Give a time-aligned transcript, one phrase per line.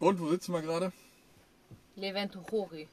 [0.00, 0.92] Und wo sitzen wir gerade?
[1.94, 2.88] Leventuchori.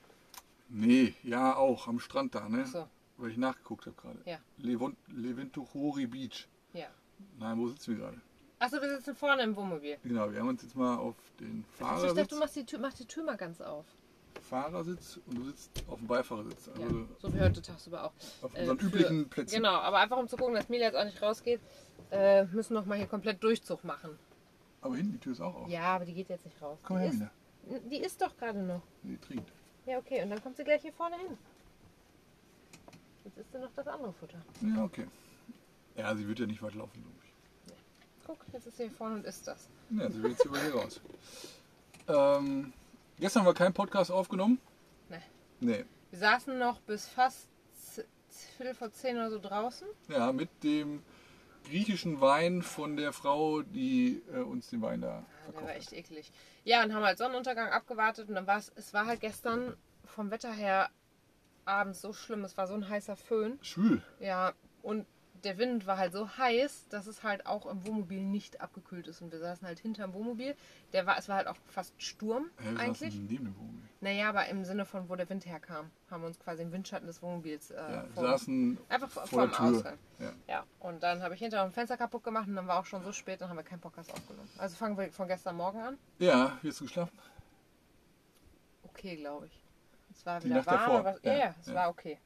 [0.69, 2.67] Nee, ja auch, am Strand da, ne?
[2.67, 2.87] So,
[3.17, 4.19] Weil ich nachgeguckt habe gerade.
[4.25, 4.37] ja,
[5.07, 6.47] Leventuchori Beach.
[6.73, 6.87] ja.
[7.39, 8.21] Nein, wo sitzen wir gerade?
[8.59, 9.97] Achso, wir sitzen vorne im Wohnmobil.
[10.03, 12.79] Genau, wir haben uns jetzt mal auf den Also ich dachte, du machst die Tür,
[12.79, 13.85] mach die Tür mal ganz auf.
[14.41, 16.67] Fahrersitz und du sitzt auf dem Beifahrersitz.
[16.77, 18.13] Ja, Also so wie heute tagsüber auch.
[18.41, 19.55] auf Äh, unseren für- üblichen Plätzen.
[19.55, 21.61] Genau, aber einfach um zu gucken, dass Mila jetzt auch nicht rausgeht,
[22.11, 24.17] äh, müssen noch mal hier komplett Durchzug machen.
[24.81, 25.69] Aber hinten die Tür ist auch auf.
[25.69, 26.79] Ja, aber die geht jetzt nicht raus.
[26.83, 27.31] Komm die her,
[27.69, 27.91] ist.
[27.91, 28.81] Die ist doch gerade noch.
[29.03, 29.51] Die trinkt.
[29.85, 31.37] Ja, okay, und dann kommt sie gleich hier vorne hin.
[33.23, 34.39] Jetzt isst sie noch das andere Futter.
[34.61, 35.05] Ja, okay.
[35.95, 37.31] Ja, sie wird ja nicht weit laufen, glaube ich.
[38.25, 39.69] Guck, jetzt ist sie hier vorne und isst das.
[39.91, 40.99] Ja, sie will jetzt über hier raus.
[42.07, 42.73] Ähm,
[43.21, 44.59] gestern haben wir keinen Podcast aufgenommen.
[45.09, 45.21] Nee.
[45.61, 45.85] Nee.
[46.09, 47.47] Wir saßen noch bis fast
[48.57, 49.87] Viertel vor zehn oder so draußen.
[50.09, 51.01] Ja, mit dem
[51.65, 55.69] griechischen Wein von der Frau, die äh, uns den Wein da Ja, der verkauft war
[55.71, 55.77] hat.
[55.77, 56.31] echt eklig.
[56.63, 59.75] Ja, und haben halt Sonnenuntergang abgewartet und dann war es, es war halt gestern
[60.05, 60.89] vom Wetter her
[61.65, 62.43] abends so schlimm.
[62.43, 63.59] Es war so ein heißer Föhn.
[63.61, 64.01] Schwül.
[64.19, 65.05] Ja, und
[65.43, 69.21] der Wind war halt so heiß, dass es halt auch im Wohnmobil nicht abgekühlt ist.
[69.21, 70.55] Und wir saßen halt hinterm Wohnmobil.
[70.93, 73.15] Der war, es war halt auch fast Sturm Ja, eigentlich.
[73.15, 73.81] neben dem Wohnmobil.
[74.01, 77.05] Naja, aber im Sinne von, wo der Wind herkam, haben wir uns quasi im Windschatten
[77.07, 79.53] des Wohnmobils äh, Ja, vor, saßen einfach vor, vor dem.
[79.75, 79.97] Ausgang.
[80.19, 80.33] Ja.
[80.47, 83.03] Ja, und dann habe ich hinterher ein Fenster kaputt gemacht und dann war auch schon
[83.03, 84.49] so spät, dann haben wir keinen Podcast aufgenommen.
[84.57, 85.97] Also fangen wir von gestern Morgen an.
[86.19, 87.17] ja, wie hast du geschlafen?
[88.83, 89.63] Okay, glaube ich.
[90.13, 90.99] Es war wieder warm, davor.
[90.99, 92.19] aber ja, es war okay.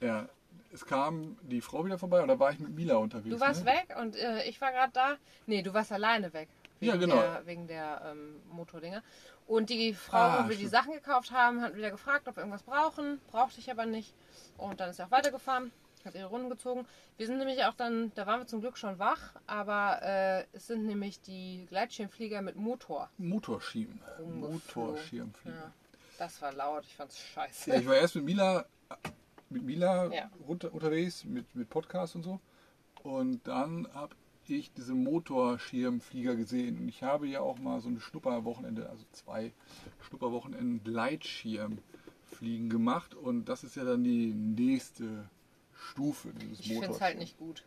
[0.00, 0.28] Ja,
[0.74, 3.34] es kam die Frau wieder vorbei da war ich mit Mila unterwegs.
[3.34, 3.72] Du warst ne?
[3.72, 5.16] weg und äh, ich war gerade da.
[5.46, 6.48] Nee, du warst alleine weg.
[6.80, 7.14] Wegen Ja, genau.
[7.16, 9.02] Der, wegen der ähm, Motordinger.
[9.46, 10.72] Und die Frau, Ah, wo wir die stimmt.
[10.72, 13.20] Sachen gekauft haben, hat wieder gefragt, ob wir irgendwas brauchen.
[13.30, 14.12] Brauchte ich aber nicht.
[14.58, 15.70] Und dann ist sie auch weitergefahren,
[16.04, 16.86] hat ihre Runden gezogen.
[17.18, 20.66] Wir sind nämlich auch dann, da waren wir zum Glück schon wach, aber äh, es
[20.66, 23.10] sind nämlich die Gleitschirmflieger mit Motor.
[23.18, 24.00] Motorschirm.
[24.40, 25.56] Motorschirmflieger.
[25.56, 25.72] Ja,
[26.18, 27.70] das war laut, ich fand's scheiße.
[27.70, 28.64] Ja, ich war erst mit Mila,
[29.54, 30.30] mit Mila Ja.
[30.46, 32.40] runter, unterwegs, mit, mit Podcast und so.
[33.02, 34.14] Und dann habe
[34.46, 36.78] ich diese Motorschirmflieger gesehen.
[36.78, 39.52] Und ich habe ja auch mal so ein Schnupperwochenende, also zwei
[40.02, 43.14] Schnupperwochenenden Gleitschirmfliegen gemacht.
[43.14, 45.28] Und das ist ja dann die nächste
[45.72, 47.64] Stufe dieses Ich finde es halt nicht gut.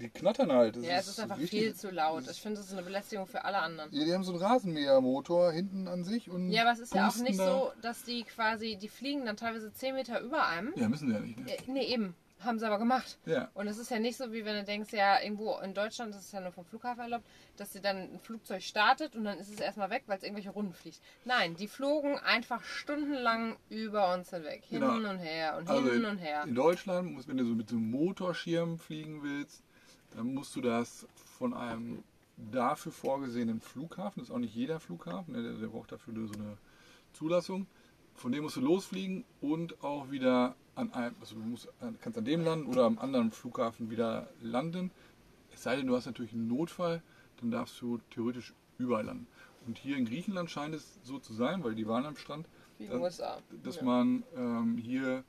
[0.00, 0.76] Die, knattern halt.
[0.76, 2.24] Das Ja, es ist einfach richtig- viel zu laut.
[2.30, 3.92] Ich finde, es ist eine Belästigung für alle anderen.
[3.92, 6.28] Ja, die haben so einen Rasenmähermotor hinten an sich.
[6.30, 9.24] Und Ja, aber es ist ja auch nicht da- so, dass die quasi, die fliegen
[9.26, 10.72] dann teilweise 10 Meter über einem.
[10.76, 11.38] Ja, müssen sie ja nicht.
[11.38, 11.52] Ne?
[11.52, 12.14] Äh, nee, eben.
[12.44, 13.18] Haben sie aber gemacht.
[13.26, 13.50] Ja.
[13.54, 16.22] Und es ist ja nicht so, wie wenn du denkst, ja, irgendwo in Deutschland, das
[16.26, 17.24] ist ja nur vom Flughafen erlaubt,
[17.56, 20.50] dass sie dann ein Flugzeug startet und dann ist es erstmal weg, weil es irgendwelche
[20.50, 21.00] Runden fliegt.
[21.24, 24.62] Nein, die flogen einfach stundenlang über uns hinweg.
[24.64, 25.10] Hin Genau.
[25.10, 26.44] und her und Also hin und her.
[26.44, 29.62] In Deutschland, muss, wenn du so mit so einem Motorschirm fliegen willst,
[30.16, 31.06] dann musst du das
[31.38, 32.02] von einem
[32.50, 36.34] dafür vorgesehenen Flughafen, das ist auch nicht jeder Flughafen, ne, der, der braucht dafür so
[36.34, 36.56] eine
[37.12, 37.66] Zulassung,
[38.14, 41.68] von dem musst du losfliegen und auch wieder an einem, also du musst,
[42.00, 44.90] kannst an dem landen oder am anderen Flughafen wieder landen.
[45.52, 47.02] Es sei denn, du hast natürlich einen Notfall,
[47.40, 49.26] dann darfst du theoretisch überall landen.
[49.66, 52.46] Und hier in Griechenland scheint es so zu sein, weil die waren am Strand,
[52.78, 53.38] Wie dass- USA.
[53.62, 53.82] dass Ja.
[53.84, 55.24] man ähm, hier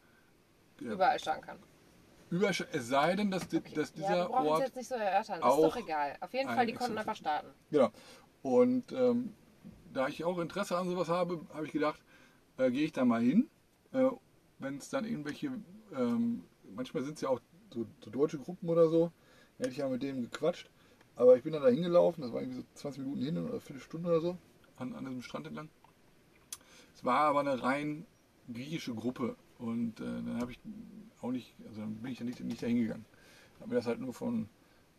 [0.80, 1.58] ja, Überall starten kann.
[2.30, 4.60] Überall, es sei denn, dass, di- dass ja, dieser es Ort.
[4.62, 5.38] jetzt nicht so erörtern.
[5.38, 6.18] Ist auch doch egal.
[6.20, 7.48] Auf jeden Fall, die konnten einfach starten.
[7.70, 7.92] Genau.
[8.42, 9.34] Und ähm,
[9.94, 12.02] da ich auch Interesse an sowas habe, habe ich gedacht,
[12.58, 13.50] äh, gehe ich da mal hin.
[13.92, 14.10] Äh,
[14.64, 15.52] Wenn es dann irgendwelche,
[15.96, 16.44] ähm,
[16.76, 17.42] manchmal sind es ja auch
[17.74, 19.12] so, so deutsche Gruppen oder so,
[19.58, 20.70] hätte ich ja mit denen gequatscht.
[21.16, 23.60] Aber ich bin dann da hingelaufen, das war irgendwie so 20 Minuten hin oder eine
[23.60, 24.38] Viertelstunde oder so,
[24.78, 25.70] an, an diesem Strand entlang.
[26.96, 28.06] Es war aber eine rein
[28.52, 30.60] griechische Gruppe und äh, dann habe ich
[31.22, 33.06] auch nicht, also dann bin ich da nicht, nicht dahin gegangen.
[33.60, 34.50] Habe mir das halt nur von,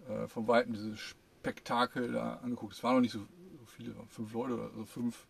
[0.09, 2.75] äh, von Weitem dieses Spektakel da angeguckt.
[2.75, 5.27] Es waren noch nicht so, so viele, fünf Leute oder so fünf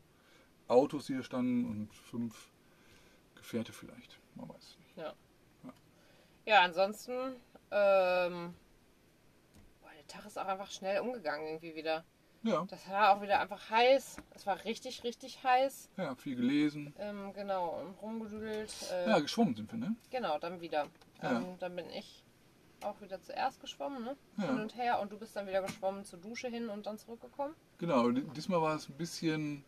[0.68, 2.50] Autos, die hier standen und fünf
[3.34, 4.18] Gefährte vielleicht.
[4.34, 4.96] Man weiß nicht.
[4.96, 5.12] Ja.
[6.46, 7.12] Ja, ansonsten,
[7.70, 8.54] ähm,
[9.80, 12.04] boah, der Tag ist auch einfach schnell umgegangen irgendwie wieder.
[12.42, 14.18] Ja, Das war auch wieder einfach heiß.
[14.34, 15.88] Es war richtig, richtig heiß.
[15.96, 16.94] ja, viel gelesen.
[16.98, 18.70] Ähm, genau, und rumgedudelt.
[18.92, 19.96] Äh, Ja, geschwommen sind wir, ne?
[20.10, 20.88] Genau, dann wieder.
[21.22, 21.38] Ja.
[21.38, 22.22] Ähm, dann bin ich
[22.82, 24.14] auch wieder zuerst geschwommen, ne?
[24.36, 24.48] Ja.
[24.48, 25.00] Hin und her.
[25.00, 27.54] Und du bist dann wieder geschwommen zur Dusche hin und dann zurückgekommen.
[27.78, 29.64] Genau, di- diesmal war es ein bisschen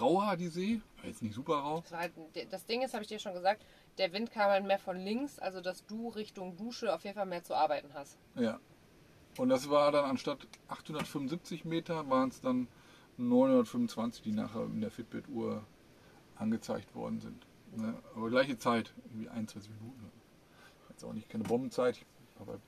[0.00, 0.80] rauer, die See.
[0.98, 1.80] War jetzt nicht super rau.
[1.80, 2.12] Das, halt,
[2.50, 3.64] das Ding ist, habe ich dir schon gesagt,
[3.98, 7.26] der Wind kam halt mehr von links, also dass du Richtung Dusche auf jeden Fall
[7.26, 8.18] mehr zu arbeiten hast.
[8.34, 8.58] Ja.
[9.38, 12.68] Und das war dann anstatt 875 Meter, waren es dann
[13.16, 15.64] 925, die nachher in der Fitbit-Uhr
[16.36, 17.46] angezeigt worden sind.
[17.76, 17.94] Ne?
[18.14, 20.10] Aber gleiche Zeit, irgendwie 21 Minuten.
[20.88, 21.98] Jetzt auch nicht keine Bombenzeit.
[22.38, 22.60] Aber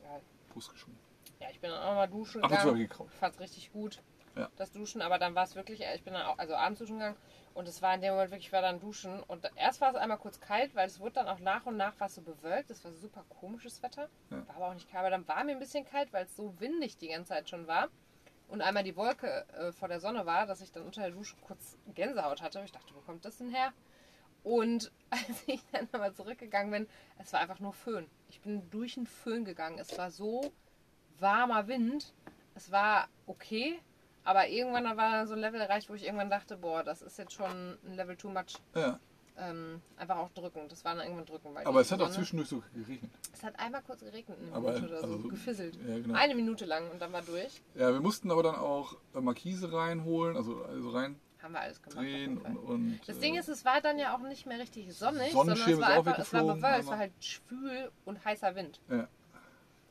[0.00, 0.20] egal.
[0.52, 0.98] Brust geschoben.
[1.40, 2.80] Ja, ich bin dann auch mal duschen habe gegangen.
[2.80, 3.08] ich gekraut.
[3.12, 4.02] Ich fand es richtig gut,
[4.34, 4.48] Ja.
[4.56, 7.16] das Duschen, aber dann war es wirklich, ich bin dann auch, also abends duschen gegangen
[7.54, 9.96] und es war in dem Moment wirklich, ich war dann duschen und erst war es
[9.96, 12.82] einmal kurz kalt, weil es wurde dann auch nach und nach was so bewölkt, es
[12.84, 14.46] war super komisches Wetter, Ja.
[14.48, 16.58] war aber auch nicht kalt, aber dann war mir ein bisschen kalt, weil es so
[16.60, 17.88] windig die ganze Zeit schon war
[18.48, 21.36] und einmal die Wolke äh, vor der Sonne war, dass ich dann unter der Dusche
[21.46, 22.60] kurz Gänsehaut hatte.
[22.64, 23.72] Ich dachte, wo kommt das denn her?
[24.44, 26.88] Und als ich dann nochmal zurückgegangen bin,
[27.18, 28.10] es war einfach nur Föhn.
[28.28, 29.78] Ich bin durch den Föhn gegangen.
[29.78, 30.52] Es war so
[31.18, 32.12] warmer Wind.
[32.54, 33.80] Es war okay,
[34.24, 37.18] aber irgendwann war dann so ein Level erreicht, wo ich irgendwann dachte, boah, das ist
[37.18, 38.58] jetzt schon ein Level too much.
[38.74, 38.98] Ja,
[39.38, 40.68] Ähm, einfach auch drücken.
[40.68, 41.54] Das war dann irgendwann drücken.
[41.54, 43.10] Weil aber es hat auch zwischendurch so geregnet.
[43.32, 45.78] Es hat einmal kurz geregnet, eine Aber, Minute oder so, also, gefisselt.
[45.88, 46.14] Ja, genau.
[46.18, 47.62] Eine Minute lang und dann war durch.
[47.74, 51.82] Ja, wir mussten aber dann auch äh, Markise reinholen, also, also reindrehen Haben wir alles
[51.82, 52.04] gemacht.
[52.04, 54.92] jeden und, und Das äh, Ding ist, es war dann ja auch nicht mehr richtig
[54.94, 58.24] sonnig, sondern Sonnenschirm es war einfach, es war bewölkt, es aber- war halt schwül und
[58.24, 58.80] heißer Wind.
[58.90, 59.08] Ja.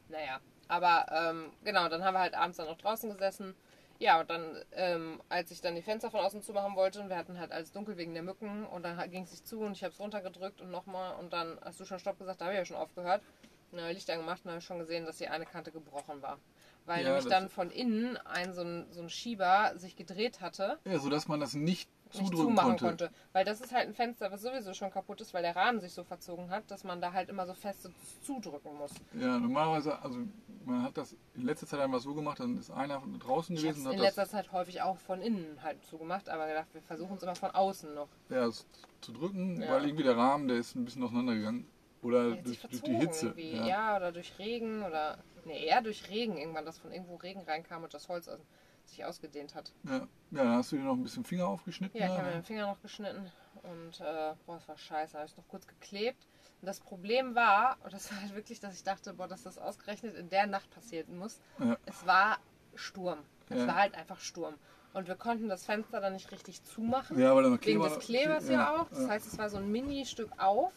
[0.10, 3.56] Naja, aber ähm, genau, dann haben wir halt abends dann noch draußen gesessen.
[4.02, 7.18] Ja, und dann, ähm, als ich dann die Fenster von außen zumachen wollte und wir
[7.18, 9.84] hatten halt alles dunkel wegen der Mücken und dann ging es sich zu und ich
[9.84, 12.58] habe es runtergedrückt und nochmal und dann hast du schon Stopp gesagt, da habe ich
[12.58, 13.22] ja schon aufgehört.
[13.70, 15.72] Und dann habe ich Licht angemacht und habe ich schon gesehen, dass die eine Kante
[15.72, 16.40] gebrochen war.
[16.88, 20.80] Weil Ja, nämlich dann von innen ein so, ein so ein Schieber sich gedreht hatte
[20.84, 21.88] ja, sodass man das nicht
[22.20, 22.86] nicht zumachen konnte.
[22.86, 23.10] konnte.
[23.34, 25.94] Weil das ist halt ein Fenster, was sowieso schon kaputt ist, weil der Rahmen sich
[25.94, 27.90] so verzogen hat, dass man da halt immer so fest
[28.24, 28.92] zudrücken muss.
[29.14, 30.20] Ja, normalerweise, also
[30.66, 33.82] man hat das in letzter Zeit einmal so gemacht, dann ist einer draußen Ich gewesen
[33.82, 37.18] es und in letzter Zeit häufig auch von innen halt zugemacht, aber gedacht, wir versuchen
[37.18, 38.10] es immer von außen noch.
[38.30, 39.72] ja, zu drücken, Ja.
[39.72, 41.66] weil irgendwie der Rahmen, der ist ein bisschen auseinandergegangen.
[42.04, 43.34] Oder durch, durch die Hitze.
[43.38, 43.66] Ja.
[43.68, 43.98] Ja.
[43.98, 45.20] oder durch Regen oder.
[45.46, 48.40] Nee, eher durch Regen irgendwann, dass von irgendwo Regen reinkam und das Holz aus,
[48.86, 49.74] sich ausgedehnt hat.
[49.84, 49.98] Ja.
[49.98, 52.00] ja, dann hast du dir noch ein bisschen Finger aufgeschnitten.
[52.00, 53.32] Ja, ich habe mir den Finger noch geschnitten
[53.64, 55.18] und äh, boah, das war scheiße.
[55.18, 56.28] habe ich noch kurz geklebt.
[56.62, 59.58] Und das Problem war, und das war halt wirklich, dass ich dachte, boah, dass das
[59.58, 61.40] ausgerechnet in der Nacht passieren muss.
[61.60, 61.78] Ja.
[61.86, 62.38] Es war
[62.76, 63.20] Sturm.
[63.50, 63.68] Es Ja.
[63.68, 64.56] war halt einfach Sturm.
[64.94, 67.18] Und wir konnten das Fenster dann nicht richtig zumachen.
[67.18, 68.90] Ja, weil dann Wegen Kleber, des Klebers ja, auch.
[68.90, 70.74] Das heißt, es war so ein Mini-Stück auf.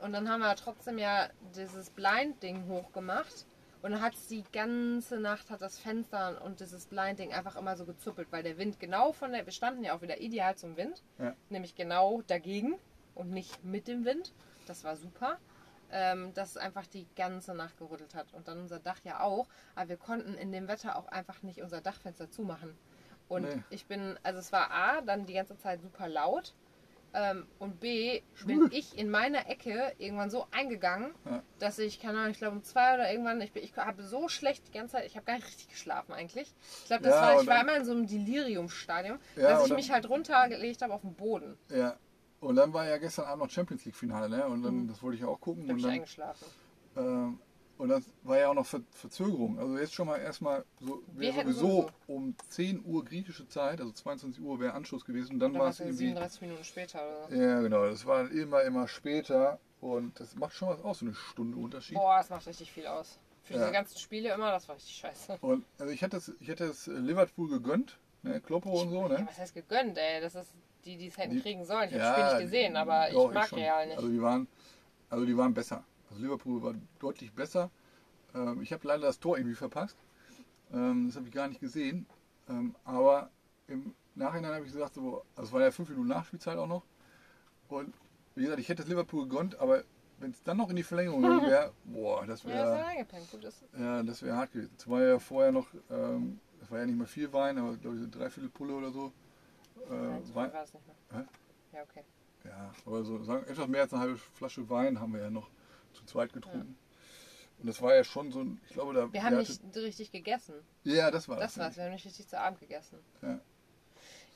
[0.00, 3.46] Und dann haben wir trotzdem ja dieses Blind-Ding hochgemacht.
[3.82, 7.76] Und dann hat es die ganze Nacht hat das Fenster und dieses Blind-Ding einfach immer
[7.76, 10.76] so gezuppelt, weil der Wind genau von der, wir standen ja auch wieder ideal zum
[10.76, 11.34] Wind, Ja.
[11.48, 12.76] nämlich genau dagegen
[13.14, 14.32] und nicht mit dem Wind.
[14.66, 15.38] Das war super.
[15.90, 18.34] Ähm, dass es einfach die ganze Nacht gerüttelt hat.
[18.34, 19.48] Und dann unser Dach ja auch.
[19.74, 22.76] Aber wir konnten in dem Wetter auch einfach nicht unser Dachfenster zumachen.
[23.26, 23.62] Und Nee.
[23.70, 26.52] ich bin, also es war A, dann die ganze Zeit super laut.
[27.14, 31.42] Ähm, und B, bin ich in meiner Ecke irgendwann so eingegangen, Ja.
[31.58, 34.28] dass ich, keine Ahnung, ich glaube um zwei oder irgendwann, ich, bin- ich habe so
[34.28, 36.54] schlecht die ganze Zeit, ich habe gar nicht richtig geschlafen eigentlich.
[36.82, 39.72] Ich glaube, das Ja, war, ich war immer in so einem Deliriumstadium, Ja, dass ich
[39.74, 41.56] mich halt runtergelegt habe auf den Boden.
[41.70, 41.96] Ja.
[42.40, 44.46] Und dann war ja gestern Abend noch Champions League Finale, ne?
[44.46, 44.88] Und dann, Mhm.
[44.88, 45.66] das wollte ich auch gucken.
[45.66, 46.46] Da bin Und ich dann, eingeschlafen.
[46.96, 47.40] ähm,
[47.78, 49.58] und das war ja auch noch Ver Verzögerung.
[49.58, 54.42] Also jetzt schon mal erstmal so, wäre sowieso um 10 Uhr griechische Zeit, also 22
[54.42, 55.34] Uhr wäre Anschluss gewesen.
[55.34, 55.96] Und dann Da war es irgendwie.
[56.06, 57.34] 37 Minuten später oder so.
[57.34, 57.86] Ja, genau.
[57.86, 59.58] Das war immer, immer später.
[59.80, 61.96] Und das macht schon was aus, so eine Stunde Unterschied.
[61.96, 63.18] Boah, das macht richtig viel aus.
[63.44, 63.60] Für Ja.
[63.60, 65.38] diese ganzen Spiele immer, das war richtig scheiße.
[65.40, 68.40] Und also ich hätte es, ich hätte es Liverpool gegönnt, ne?
[68.40, 69.26] Kloppo und so, Ja, ne?
[69.28, 70.20] was heißt gegönnt, ey?
[70.20, 70.52] Das ist
[70.84, 71.88] die, die es hätten Die- kriegen sollen.
[71.90, 73.58] Ich habe Ja, das Spiel nicht gesehen, aber doch, ich mag schon.
[73.60, 73.96] Real nicht.
[73.96, 74.48] Also die waren,
[75.10, 75.84] also die waren besser.
[76.10, 77.70] Also Liverpool war deutlich besser.
[78.34, 79.96] Ähm, ich habe leider das Tor irgendwie verpasst.
[80.72, 82.06] Ähm, das habe ich gar nicht gesehen.
[82.48, 83.30] Ähm, aber
[83.66, 86.82] im Nachhinein habe ich gesagt, so, also es war ja fünf Minuten Nachspielzeit auch noch.
[87.68, 87.94] Und
[88.34, 89.84] wie gesagt, ich hätte es Liverpool gegönnt, aber
[90.20, 92.78] wenn es dann noch in die Verlängerung gegangen wäre, boah, das wäre
[93.78, 94.72] ja das wäre hart gewesen.
[94.76, 97.96] Es war ja vorher noch, ähm, es war ja nicht mehr viel Wein, aber glaube
[97.96, 99.12] ich so dreiviertel Pulle oder so.
[99.88, 101.20] Nein, Äh, so Wein, viel war es nicht mehr.
[101.20, 101.26] Hä?
[101.76, 102.04] Ja, okay.
[102.44, 105.48] ja, aber so sagen, etwas mehr als eine halbe Flasche Wein haben wir ja noch
[105.98, 106.76] zu zweit getrunken.
[107.60, 109.12] Und das war ja schon so ein, ich glaube, da.
[109.12, 110.54] Wir haben nicht richtig gegessen.
[110.84, 111.64] Ja, das war Das ja.
[111.64, 111.76] war's.
[111.76, 112.98] Wir haben nicht richtig zu Abend gegessen.
[113.22, 113.40] Ja.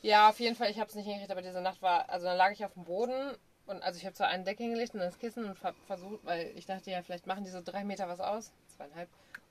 [0.02, 0.70] Ja, auf jeden Fall.
[0.70, 2.84] Ich habe es nicht hingekriegt, aber diese Nacht war, also dann lag ich auf dem
[2.84, 6.24] Boden und also ich habe zwar einen Deck hingelegt und das Kissen und ver- versucht,
[6.24, 9.08] weil ich dachte ja, vielleicht machen diese drei Meter was aus, zweieinhalb.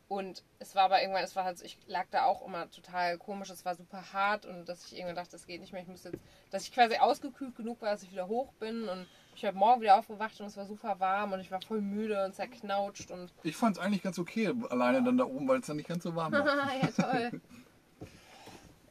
[0.10, 3.18] Und es war aber irgendwann, es war halt, so, ich lag da auch immer total
[3.18, 5.88] komisch, es war super hart und dass ich irgendwann dachte, das geht nicht mehr, ich
[5.88, 6.18] muss jetzt,
[6.50, 9.82] dass ich quasi ausgekühlt genug war, dass ich wieder hoch bin und ich habe morgen
[9.82, 13.32] wieder aufgewacht und es war super warm und ich war voll müde und zerknautscht und
[13.44, 16.04] Ich fand es eigentlich ganz okay, alleine dann da oben, weil es dann nicht ganz
[16.04, 16.46] so warm war.
[16.82, 17.42] ja toll.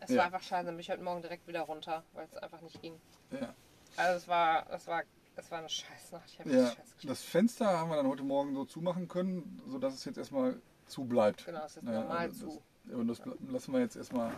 [0.03, 0.17] Es Ja.
[0.19, 2.81] war einfach scheiße, dann bin ich heute Morgen direkt wieder runter, weil es einfach nicht
[2.81, 2.95] ging.
[3.31, 3.55] ja.
[3.97, 5.03] Also es war, es war,
[5.37, 6.25] es war eine Scheißnacht.
[6.33, 6.67] Ich habe ja.
[6.69, 6.97] scheiß.
[7.05, 11.05] Das Fenster haben wir dann heute Morgen so zumachen können, sodass es jetzt erstmal zu
[11.05, 11.45] bleibt.
[11.45, 12.63] Genau, es ist Ja, normal also zu.
[12.85, 14.33] Das, und das lassen wir jetzt erstmal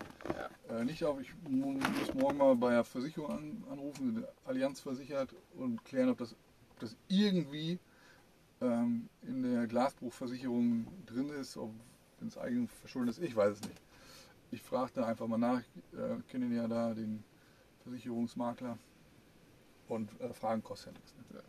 [0.68, 1.20] äh, nicht auf.
[1.20, 6.10] Ich mu- muss morgen mal bei der Versicherung an, anrufen, die Allianz versichert und klären,
[6.10, 6.34] ob das,
[6.72, 7.78] ob das irgendwie
[8.60, 11.70] ähm, in der Glasbruchversicherung drin ist, ob,
[12.26, 13.80] es eigen verschuldet, ich weiß es nicht.
[14.52, 17.24] Ich fragte einfach mal nach, ich äh, kenne ja da den
[17.82, 18.78] Versicherungsmakler
[19.88, 21.14] und äh, Fragen kostet ja nichts.
[21.32, 21.42] Ne?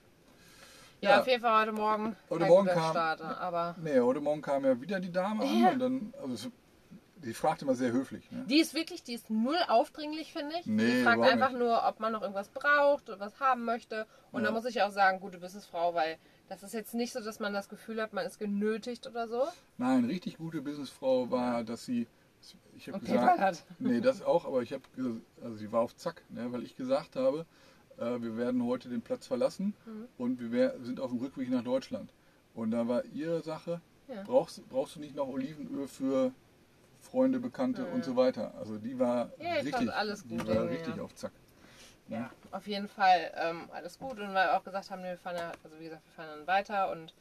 [1.02, 1.20] Ja, Ja.
[1.20, 2.16] auf jeden Fall heute Morgen.
[2.30, 5.70] Heute Morgen kam- Start, aber Nee, heute Morgen kam ja wieder die Dame an Ja.
[5.72, 6.50] und dann, also
[7.24, 8.30] die fragte mal sehr höflich.
[8.32, 8.46] Ne?
[8.48, 10.66] die ist wirklich, die ist null aufdringlich, finde ich.
[10.66, 11.60] Nee, die fragt einfach nicht.
[11.60, 14.06] nur, ob man noch irgendwas braucht oder was haben möchte.
[14.32, 14.48] Und Ja.
[14.48, 16.18] da muss ich auch sagen, gute Businessfrau, weil
[16.50, 19.44] das ist jetzt nicht so, dass man das Gefühl hat, man ist genötigt oder so.
[19.78, 22.08] Nein, richtig gute Businessfrau war, dass sie,
[22.76, 23.64] ich habe gesagt, hat.
[23.80, 24.84] nee, das auch, aber ich habe,
[25.42, 27.46] also sie war auf Zack, ne, weil ich gesagt habe,
[27.98, 30.08] äh, wir werden heute den Platz verlassen Mhm.
[30.18, 32.12] und wir wär, sind auf dem Rückweg nach Deutschland.
[32.54, 34.22] Und da war ihre Sache, Ja.
[34.26, 36.34] brauchst, brauchst du nicht noch Olivenöl für
[37.04, 38.54] Freunde, Bekannte und so weiter.
[38.58, 41.04] Also die war Ja, ich richtig, alles die gut war irgendwie, richtig ja.
[41.04, 41.32] auf Zack.
[42.10, 44.20] Ja, auf jeden Fall ähm, alles gut.
[44.20, 46.48] Und weil wir auch gesagt haben, wir fahren ja, also wie gesagt, wir fahren dann
[46.48, 47.14] weiter und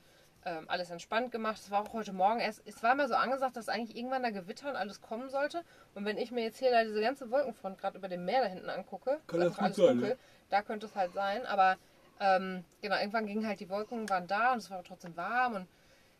[0.44, 1.58] ähm, alles entspannt gemacht.
[1.58, 4.30] Es war auch heute Morgen erst, es war mal so angesagt, dass eigentlich irgendwann da
[4.30, 5.62] Gewitter und alles kommen sollte.
[5.94, 8.48] Und wenn ich mir jetzt hier da diese ganze Wolkenfront gerade über dem Meer da
[8.48, 10.16] hinten angucke, Kann das gut sein, dunkel, ne?
[10.50, 11.46] da könnte es halt sein.
[11.46, 11.76] Aber
[12.18, 15.54] ähm, genau, irgendwann gingen halt die Wolken, waren da und es war trotzdem warm.
[15.54, 15.68] Und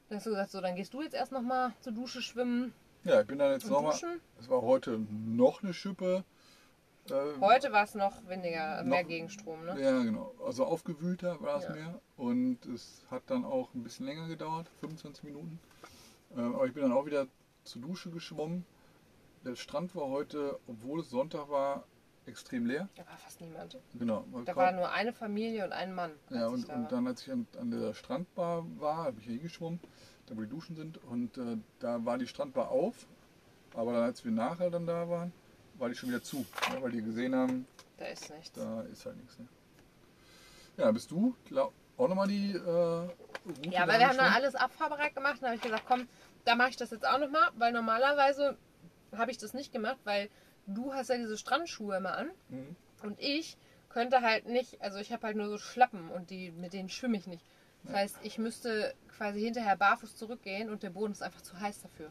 [0.09, 2.73] dann hast du gesagt, so, dann gehst du jetzt erst nochmal zur Dusche schwimmen
[3.04, 3.94] Ja, ich bin dann jetzt nochmal,
[4.38, 6.25] es war heute noch eine Schippe.
[7.11, 9.80] Äh, Heute war es noch weniger, mehr Noch- Gegenstrom, ne?
[9.80, 10.32] Ja, genau.
[10.47, 11.71] Also aufgewühlter war es Ja.
[11.73, 12.00] mehr.
[12.16, 15.59] Und es hat dann auch ein bisschen länger gedauert, 25 Minuten.
[16.37, 17.26] Ähm, aber ich bin dann auch wieder
[17.64, 18.64] zur Dusche geschwommen.
[19.44, 21.85] Der Strand war heute, obwohl es Sonntag war,
[22.26, 22.88] extrem leer.
[22.94, 23.76] Da war fast niemand.
[23.94, 24.25] Genau.
[24.44, 26.12] Da war nur eine Familie und ein Mann.
[26.30, 29.35] ja, und, da und dann, als ich an, an der Strandbar war, habe ich hier
[29.35, 29.80] hingeschwommen,
[30.32, 30.98] da wo die Duschen sind.
[31.04, 33.06] Und äh, da war die Strandbar auf.
[33.74, 35.32] Aber als wir nachher dann da waren,
[35.78, 36.44] war die schon wieder zu.
[36.72, 37.66] Ja, weil die gesehen haben,
[37.98, 38.52] Da ist nichts.
[38.52, 39.38] Da ist halt nichts.
[39.38, 39.48] Ne?
[40.76, 44.54] Ja, bist du glaub, auch nochmal die äh, Route Ja, weil wir haben dann alles
[44.54, 45.38] abfahrbereit gemacht.
[45.40, 46.08] Dann habe ich gesagt, komm,
[46.44, 47.48] da mache ich das jetzt auch nochmal.
[47.56, 48.56] Weil normalerweise
[49.16, 50.28] habe ich das nicht gemacht, weil
[50.66, 52.30] du hast ja diese Strandschuhe immer an.
[52.48, 52.76] Mhm.
[53.02, 53.56] Und ich
[53.88, 57.16] könnte halt nicht, also ich habe halt nur so Schlappen und die, mit denen schwimme
[57.16, 57.44] ich nicht.
[57.84, 61.82] Das heißt, ich müsste quasi hinterher barfuß zurückgehen und der Boden ist einfach zu heiß
[61.82, 62.10] dafür.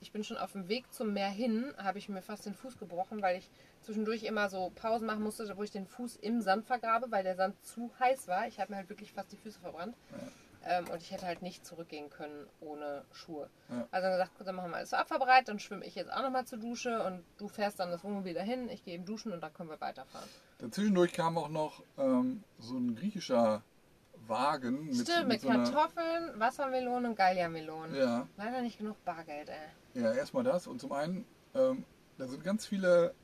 [0.00, 2.78] Ich bin schon auf dem Weg zum Meer hin, habe ich mir fast den Fuß
[2.78, 6.66] gebrochen, weil ich zwischendurch immer so Pausen machen musste, wo ich den Fuß im Sand
[6.66, 8.46] vergrabe, weil der Sand zu heiß war.
[8.46, 9.96] Ich habe mir halt wirklich fast die Füße verbrannt.
[10.68, 13.48] Ähm, und ich hätte halt nicht zurückgehen können ohne Schuhe.
[13.68, 13.86] Ja.
[13.92, 16.22] Also dann gesagt, gut, dann machen wir alles so abfahrbereit, dann schwimme ich jetzt auch
[16.22, 19.40] nochmal zur Dusche und du fährst dann das Wohnmobil dahin, ich gehe eben duschen und
[19.40, 20.28] dann können wir weiterfahren.
[20.58, 23.62] Dazwischendurch kam auch noch ähm, so ein griechischer
[24.28, 25.64] Wagen mit, Stimmt, mit so einer.
[25.70, 27.94] Kartoffeln, Wassermelonen und Galliamelonen.
[27.94, 30.00] Ja, Leider nicht genug Bargeld, ey.
[30.02, 30.66] ja, erstmal das.
[30.66, 31.84] Und zum einen, ähm,
[32.18, 33.14] da sind ganz viele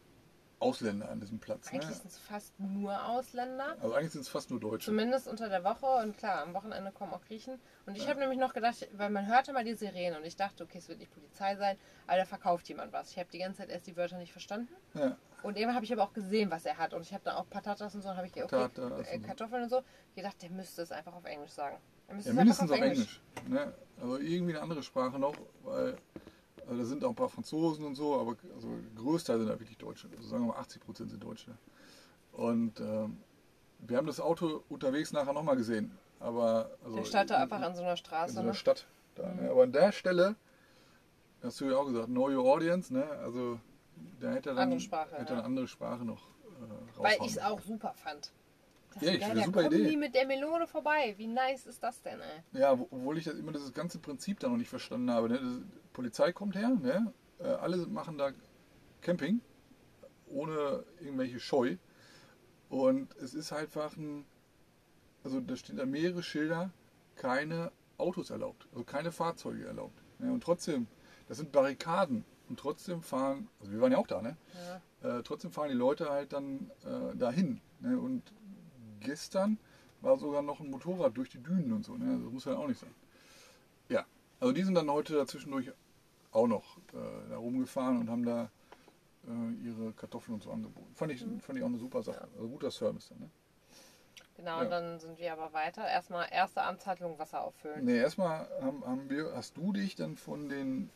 [0.63, 1.67] Ausländer an diesem Platz.
[1.73, 1.81] Ne?
[1.81, 3.77] Eigentlich sind es fast nur Ausländer.
[3.81, 4.87] Also eigentlich sind es fast nur Deutsche.
[4.87, 7.59] Zumindest unter der Woche und klar, am Wochenende kommen auch Griechen.
[7.85, 10.63] Und ich habe nämlich noch gedacht, weil man hörte mal die Sirenen und ich dachte,
[10.63, 13.11] okay, es wird nicht Polizei sein, aber da verkauft jemand was.
[13.11, 14.73] Ich habe die ganze Zeit erst die Wörter nicht verstanden.
[14.95, 16.95] Ja, Und eben habe ich aber auch gesehen, was er hat.
[16.95, 19.19] Und ich habe dann auch Patatas und so, und habe ich okay, Patatas äh.
[19.19, 19.83] Kartoffeln und so.
[20.11, 21.77] Ich gedacht, der müsste es einfach auf Englisch sagen.
[22.09, 23.21] Er müsste ja es mindestens auf einfach Englisch.
[23.49, 23.75] Ne?
[24.01, 25.35] Also irgendwie eine andere Sprache noch,
[25.65, 25.97] weil
[26.69, 29.79] also da sind auch ein paar Franzosen und so, aber also Größteil sind da wirklich
[29.79, 30.09] Deutsche.
[30.17, 31.51] Also sagen wir mal 80 Prozent sind Deutsche.
[32.33, 33.19] Und ähm,
[33.81, 35.97] wir haben das Auto unterwegs nachher nochmal gesehen.
[36.21, 38.35] Aber also Der stand da in- einfach an so einer in Straße.
[38.35, 38.55] so einer Ne?
[38.55, 38.87] Stadt.
[39.17, 39.51] Da, ne?
[39.51, 40.37] Aber an der Stelle,
[41.43, 43.05] hast du ja auch gesagt, know your audience, ne?
[43.25, 43.59] Also
[44.21, 47.39] da hätte er dann Andere Sprache, hätte eine andere Sprache noch äh, Weil ich es
[47.39, 48.33] auch super fand.
[48.95, 49.91] Das Ja, ist ich finde, super kommen Idee.
[49.91, 51.15] die mit der Melone vorbei.
[51.17, 52.61] Wie nice ist das denn, ey?
[52.61, 55.29] Ja, wo- obwohl ich das immer dieses ganze Prinzip da noch nicht verstanden habe.
[55.31, 55.39] Ne?
[55.41, 55.61] Das,
[55.95, 57.13] Polizei kommt her, ne?
[57.39, 58.33] äh, alle machen da
[59.01, 59.41] Camping,
[60.27, 61.77] ohne irgendwelche Scheu.
[62.69, 64.25] Und es ist halt einfach ein,
[65.25, 66.71] also da stehen da mehrere Schilder,
[67.17, 70.03] keine Autos erlaubt, also keine Fahrzeuge erlaubt.
[70.19, 70.33] Ne?
[70.33, 70.87] Und trotzdem,
[71.29, 72.25] das sind Barrikaden.
[72.53, 74.37] Und trotzdem fahren, also wir waren ja auch da, ne?
[75.03, 75.19] Ja.
[75.19, 77.63] Äh, trotzdem fahren die Leute halt dann äh, dahin.
[77.81, 77.99] Ne?
[77.99, 78.23] Und
[79.01, 79.57] gestern
[80.03, 81.97] war sogar noch ein Motorrad durch die Dünen und so.
[81.97, 82.21] Ne?
[82.23, 82.95] Das muss halt auch nicht sein.
[83.89, 84.05] Ja,
[84.39, 85.73] also die sind dann heute dazwischendurch
[86.31, 88.51] auch noch äh, da rumgefahren und haben da
[89.27, 90.95] äh, ihre Kartoffeln und so angeboten.
[90.95, 92.29] Fand ich, fand ich auch eine super Sache.
[92.35, 93.21] Also guter Service dann.
[93.21, 93.31] Ne?
[94.37, 94.65] Genau, Ja.
[94.65, 95.89] und dann sind wir aber weiter.
[95.89, 97.83] Erstmal erste Amtshandlung Wasser auffüllen.
[97.87, 100.91] Nee, erstmal haben, haben wir, hast du dich dann von den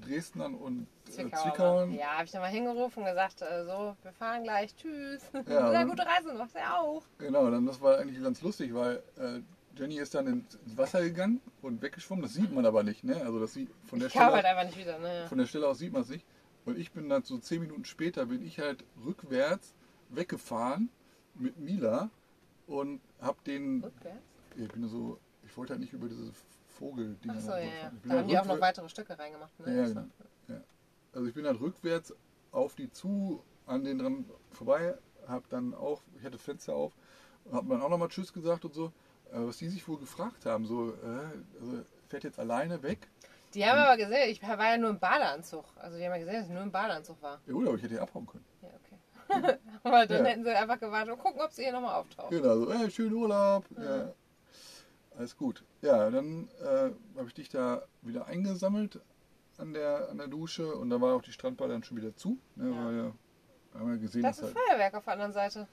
[0.00, 1.42] Dresdnern und äh, Zwickauer.
[1.42, 5.22] Zwickauern Ja, habe ich dann mal hingerufen und gesagt, äh, so, wir fahren gleich, tschüss.
[5.48, 7.02] Ja, Sehr gute Reise, macht er auch.
[7.18, 9.40] Genau, dann das war eigentlich ganz lustig, weil äh,
[9.76, 12.22] Jenny ist dann ins Wasser gegangen und weggeschwommen.
[12.22, 13.16] Das sieht man aber nicht, ne?
[13.24, 15.26] Also das sieht von der Ich Stelle, halt einfach nicht wieder, ne?
[15.28, 16.24] von der Stelle aus sieht man es nicht.
[16.64, 19.74] Und ich bin dann so zehn Minuten später bin ich halt rückwärts
[20.10, 20.90] weggefahren
[21.34, 22.10] mit Mila
[22.66, 24.18] und hab den, Rückwärts.
[24.56, 26.30] ich bin so, ich wollte halt nicht über diese
[26.78, 27.34] Vogeldinger.
[27.36, 27.92] Ach so, da ja, ja.
[28.04, 29.58] Da haben die auch noch weitere Stücke reingemacht.
[29.60, 29.76] Ne?
[29.76, 30.00] Ja, genau.
[30.48, 30.60] war-
[31.12, 32.14] Also ich bin dann rückwärts
[32.52, 34.94] auf die zu, an den dran vorbei,
[35.26, 36.92] hab dann auch, ich hatte Fenster auf,
[37.52, 38.92] hab dann auch nochmal Tschüss gesagt und so.
[39.30, 43.08] Was die sich wohl gefragt haben, so, äh, also fährt jetzt alleine weg?
[43.54, 45.64] Die haben aber gesehen, ich war ja nur im Badeanzug.
[45.76, 47.40] Also die haben ja gesehen, dass ich nur im Badeanzug war.
[47.46, 48.44] Ja gut, aber ich hätte ja abhauen können.
[48.62, 48.98] Ja, okay.
[49.82, 50.30] aber dann Ja.
[50.30, 52.30] hätten sie einfach gewartet und gucken, ob sie hier nochmal auftaucht.
[52.30, 53.64] Genau, so, ey, schönen Urlaub.
[53.76, 54.12] Ja.
[55.18, 55.64] Alles gut.
[55.82, 59.00] Ja, dann äh, habe ich dich da wieder eingesammelt
[59.56, 62.38] an der, an der Dusche und da war auch die Strandbar dann schon wieder zu.
[62.54, 62.84] Ne, Ja.
[62.86, 63.12] Weil ja,
[63.80, 64.56] haben wir gesehen, Das ist halt.
[64.56, 65.66] Feuerwerk auf der anderen Seite.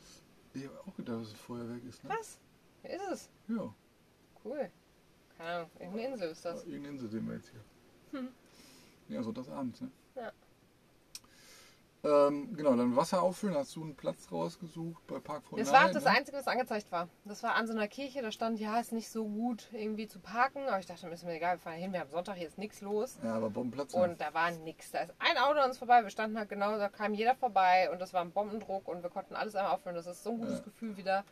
[0.55, 2.03] Ich habe auch gedacht, dass es Feuerwerk ist.
[2.03, 2.09] Ne?
[2.17, 2.39] Was?
[2.83, 3.29] Ist es?
[3.47, 3.73] Ja,
[4.43, 4.69] Cool.
[5.37, 6.63] Keine Ahnung, irgendeine Insel ist das.
[6.65, 8.19] irgendeine Insel sehen wir jetzt hier.
[8.19, 8.29] Hm.
[9.09, 9.81] Ja, so das abends.
[9.81, 9.91] Ne?
[10.15, 10.31] Ja.
[12.05, 13.55] Ähm, genau, dann Wasser auffüllen.
[13.55, 16.11] Hast du einen Platz rausgesucht bei Park Das war auch das ne?
[16.11, 17.09] Einzige, was angezeigt war.
[17.25, 20.19] Das war an so einer Kirche, da stand, ja, ist nicht so gut irgendwie zu
[20.19, 20.67] parken.
[20.67, 22.81] Aber ich dachte, ist mir egal, wir fahren hin, wir haben Sonntag, hier ist nichts
[22.81, 23.17] los.
[23.23, 23.93] Ja, aber Bombenplatz.
[23.93, 24.91] Und da war nichts.
[24.91, 27.89] Da ist ein Auto an uns vorbei, wir standen halt genau, da kam jeder vorbei
[27.91, 29.95] und das war ein Bombendruck und wir konnten alles einmal auffüllen.
[29.95, 30.63] Das ist so ein gutes Ja.
[30.63, 31.23] Gefühl, wieder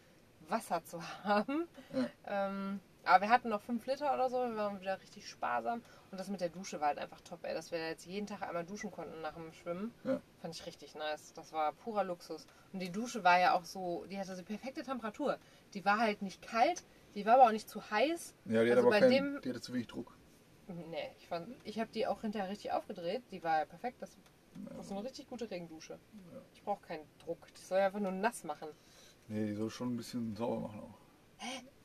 [0.49, 1.67] Wasser zu haben.
[1.93, 2.47] Ja.
[2.47, 5.81] Ähm, aber wir hatten noch fünf Liter oder so, wir waren wieder richtig sparsam.
[6.11, 7.53] Und das mit der Dusche war halt einfach top, ey.
[7.53, 9.93] Dass wir jetzt jeden Tag einmal duschen konnten nach dem Schwimmen.
[10.03, 10.21] Ja.
[10.41, 11.33] Fand ich richtig nice.
[11.33, 12.45] Das war purer Luxus.
[12.71, 15.37] Und die Dusche war ja auch so, die hatte die perfekte Temperatur.
[15.73, 16.83] Die war halt nicht kalt,
[17.15, 18.33] die war aber auch nicht zu heiß.
[18.45, 20.15] Ja, die hat Also aber bei kein, dem- die hatte zu wenig Druck.
[20.67, 23.21] Nee, ich fand, ich habe die auch hinterher richtig aufgedreht.
[23.31, 24.01] Die war ja perfekt.
[24.01, 24.17] Das,
[24.77, 25.99] das ist eine richtig gute Regendusche.
[26.53, 27.47] Ich brauche keinen Druck.
[27.55, 28.69] Die soll ja einfach nur nass machen.
[29.27, 30.97] Nee, die soll schon ein bisschen sauber machen auch.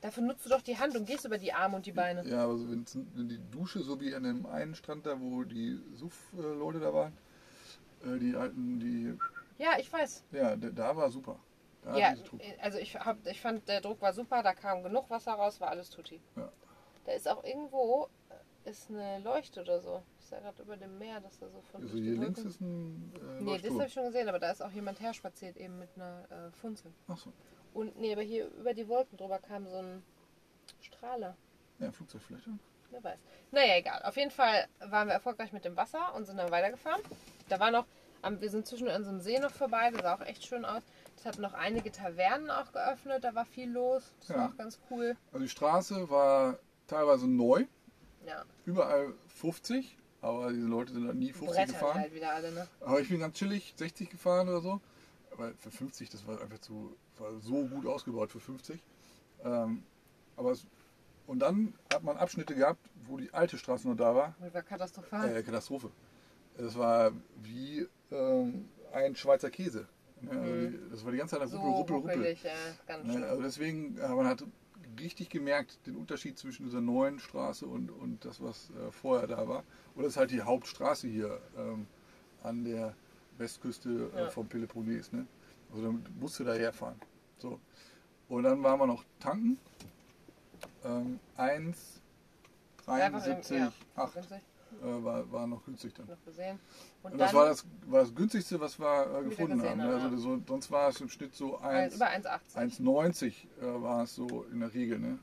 [0.01, 2.25] Dafür nutzt du doch die Hand und gehst über die Arme und die Beine.
[2.27, 5.43] Ja, aber so, wenn's- wenn die Dusche, so wie an dem einen Strand da, wo
[5.43, 7.17] die Suff-Leute da waren,
[8.05, 9.17] äh, die alten, die,
[9.61, 10.23] Ja, ich weiß.
[10.31, 11.37] ja, da, war super.
[11.83, 12.39] Da Ja, Druck.
[12.61, 15.69] also ich, hab, ich fand, der Druck war super, da kam genug Wasser raus, war
[15.69, 16.21] alles tutti.
[16.37, 16.49] Ja.
[17.05, 18.07] Da ist auch irgendwo
[18.65, 20.03] äh, ist eine Leuchte oder so.
[20.19, 23.11] Ich sah gerade über dem Meer, dass da so von Also hier links ist ein
[23.39, 25.79] äh, Nee, das habe ich schon gesehen, aber da ist auch jemand her spaziert eben
[25.79, 26.91] mit einer äh, Funzel.
[27.07, 27.31] Ach so.
[27.73, 30.03] Und nee, aber hier über die Wolken drüber kam so ein
[30.81, 31.35] Strahler.
[31.79, 32.47] Ja, ein Flugzeug vielleicht.
[32.47, 32.53] Ja.
[32.91, 33.19] Wer weiß.
[33.51, 34.01] Naja, egal.
[34.03, 37.01] Auf jeden Fall waren wir erfolgreich mit dem Wasser und sind dann weitergefahren.
[37.47, 37.85] Da war noch,
[38.39, 40.81] wir sind zwischen an so einem See noch vorbei, das sah auch echt schön aus.
[41.15, 44.13] Es hatten noch einige Tavernen auch geöffnet, da war viel los.
[44.21, 44.37] Das Ja.
[44.37, 45.15] war auch ganz cool.
[45.31, 47.65] Also die Straße war teilweise neu,
[48.25, 51.99] Ja, überall 50, aber diese Leute sind halt nie 50 brettern gefahren.
[51.99, 52.67] halt alle, ne?
[52.81, 54.81] Aber ich bin ganz chillig, 60 gefahren oder so.
[55.31, 58.81] Aber für 50, das war einfach zu, war so gut ausgebaut für 50.
[59.43, 59.83] Ähm,
[60.35, 60.65] aber es,
[61.27, 64.35] und dann hat man Abschnitte gehabt, wo die alte Straße noch da war.
[64.39, 65.35] Das war katastrophal.
[65.37, 65.91] Äh, Katastrophe.
[66.57, 67.11] Das war
[67.43, 69.87] wie ähm, ein Schweizer Käse.
[70.21, 70.71] Ja, also Mhm.
[70.71, 72.37] die, das war die ganze Zeit so ruppel, ruppel, ruppel.
[72.43, 72.51] ja,
[72.87, 73.23] ganz Ne, schön.
[73.23, 74.43] Also deswegen, äh, man hat
[74.99, 79.47] richtig gemerkt, den Unterschied zwischen dieser neuen Straße und, und das, was äh, vorher da
[79.47, 79.63] war.
[79.95, 81.87] Und das ist halt die Hauptstraße hier ähm,
[82.43, 82.95] an der
[83.37, 84.29] Westküste äh, Ja.
[84.29, 85.13] vom Peloponnes.
[85.13, 85.25] Ne?
[85.71, 86.99] Also dann musst du da herfahren.
[87.37, 87.59] So.
[88.27, 89.57] Und dann waren wir noch tanken.
[90.83, 92.01] Ähm, 1,
[92.85, 94.41] Einfach im- 73, ja, 8 günstig,
[94.81, 96.07] äh, war, war noch günstig dann.
[96.07, 96.13] noch.
[96.15, 96.59] Und,
[97.03, 99.77] Und dann das war das, war das günstigste, was wir äh, gefunden gesehen haben.
[99.77, 100.01] Ne?
[100.01, 102.55] haben, Also so, sonst war es im Schnitt so ein, 1, über 1,80.
[102.55, 105.19] 1,90 äh, war es so in der Regel, ne?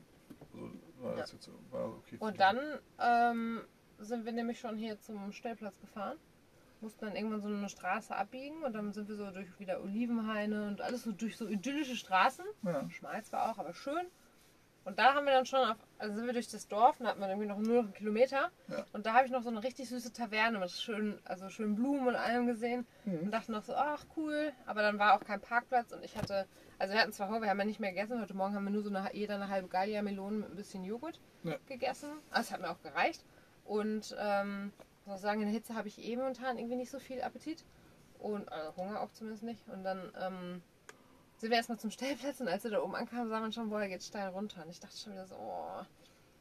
[0.53, 0.69] Also
[1.01, 2.17] war das jetzt war okay.
[2.19, 2.59] Und dann
[2.99, 3.61] ähm,
[3.99, 6.17] sind wir nämlich schon hier zum Stellplatz gefahren.
[6.81, 10.67] Mussten dann irgendwann so eine Straße abbiegen und dann sind wir so durch wieder Olivenhaine
[10.67, 12.45] und alles so durch so idyllische Straßen.
[12.63, 12.89] Ja.
[12.89, 14.05] Schmal zwar auch, aber schön.
[14.85, 17.19] Und da haben wir dann schon auf, also sind wir durch das Dorf, da hatten
[17.19, 18.51] wir irgendwie noch nur noch einen Kilometer.
[18.69, 18.85] Ja.
[18.93, 22.07] Und da habe ich noch so eine richtig süße Taverne mit schönen, also schönen Blumen
[22.07, 22.87] und allem gesehen.
[23.03, 23.19] Mhm.
[23.23, 24.53] Und dachte noch so, ach cool.
[24.65, 26.47] Aber dann war auch kein Parkplatz und ich hatte,
[26.79, 28.21] also wir hatten zwar Hunger, wir haben ja nicht mehr gegessen.
[28.21, 30.85] Heute Morgen haben wir nur so eine, jeder eine halbe Gallia Melonen mit ein bisschen
[30.85, 31.57] Joghurt Ja.
[31.65, 32.09] gegessen.
[32.29, 33.25] Also es hat mir auch gereicht.
[33.65, 34.71] Und ähm,
[35.07, 37.63] ich muss sagen, in der Hitze habe ich eh momentan irgendwie nicht so viel Appetit.
[38.19, 39.65] Und also Hunger auch zumindest nicht.
[39.69, 40.61] Und dann ähm,
[41.37, 43.79] sind wir erstmal zum Stellplatz und als wir da oben ankamen, sah man schon, boah,
[43.79, 44.63] der geht steil runter.
[44.65, 45.85] Und ich dachte schon wieder so, oh.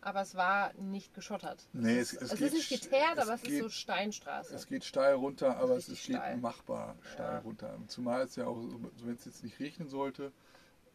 [0.00, 1.64] Aber es war nicht geschottert.
[1.72, 3.68] Nee, es, es- ist, es es geht ist nicht geteert, aber es ist geht- so
[3.68, 4.52] Steinstraße.
[4.54, 6.36] Es geht steil runter, aber es ist, geht steil.
[6.38, 7.38] machbar steil Ja.
[7.38, 7.78] runter.
[7.86, 10.32] Zumal es ja auch, so, wenn es jetzt nicht regnen sollte,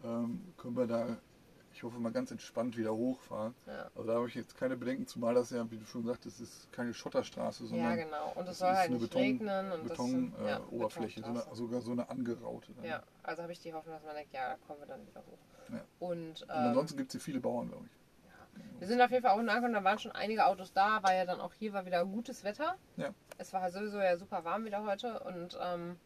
[0.04, 1.18] ähm, können wir da,
[1.74, 3.56] ich hoffe mal ganz entspannt wieder hochfahren.
[3.68, 3.90] Ja.
[3.96, 6.72] Also da habe ich jetzt keine Bedenken, zumal das ja, wie du schon sagtest, ist
[6.72, 8.34] keine Schotterstraße, ja, sondern genau.
[8.36, 9.72] Und es soll halt eine nicht Beton- regnen.
[9.72, 11.56] Und Beton, das, äh, ja, Betonstraße.
[11.56, 12.74] sogar so eine angeraute.
[12.74, 12.86] Dann.
[12.86, 15.22] Ja, also habe ich die Hoffnung, dass man denkt, ja, da kommen wir dann wieder
[15.22, 15.38] hoch.
[15.70, 15.82] Ja.
[16.00, 18.80] Und, Und ähm, ansonsten gibt es hier viele Bauern, glaube ich.
[18.80, 21.26] wir sind auf jeden Fall auch angekommen, da waren schon einige Autos da, war ja
[21.26, 22.76] dann auch hier war wieder gutes Wetter.
[22.98, 23.14] Ja.
[23.38, 25.98] Es war sowieso ja super warm wieder heute und, ähm,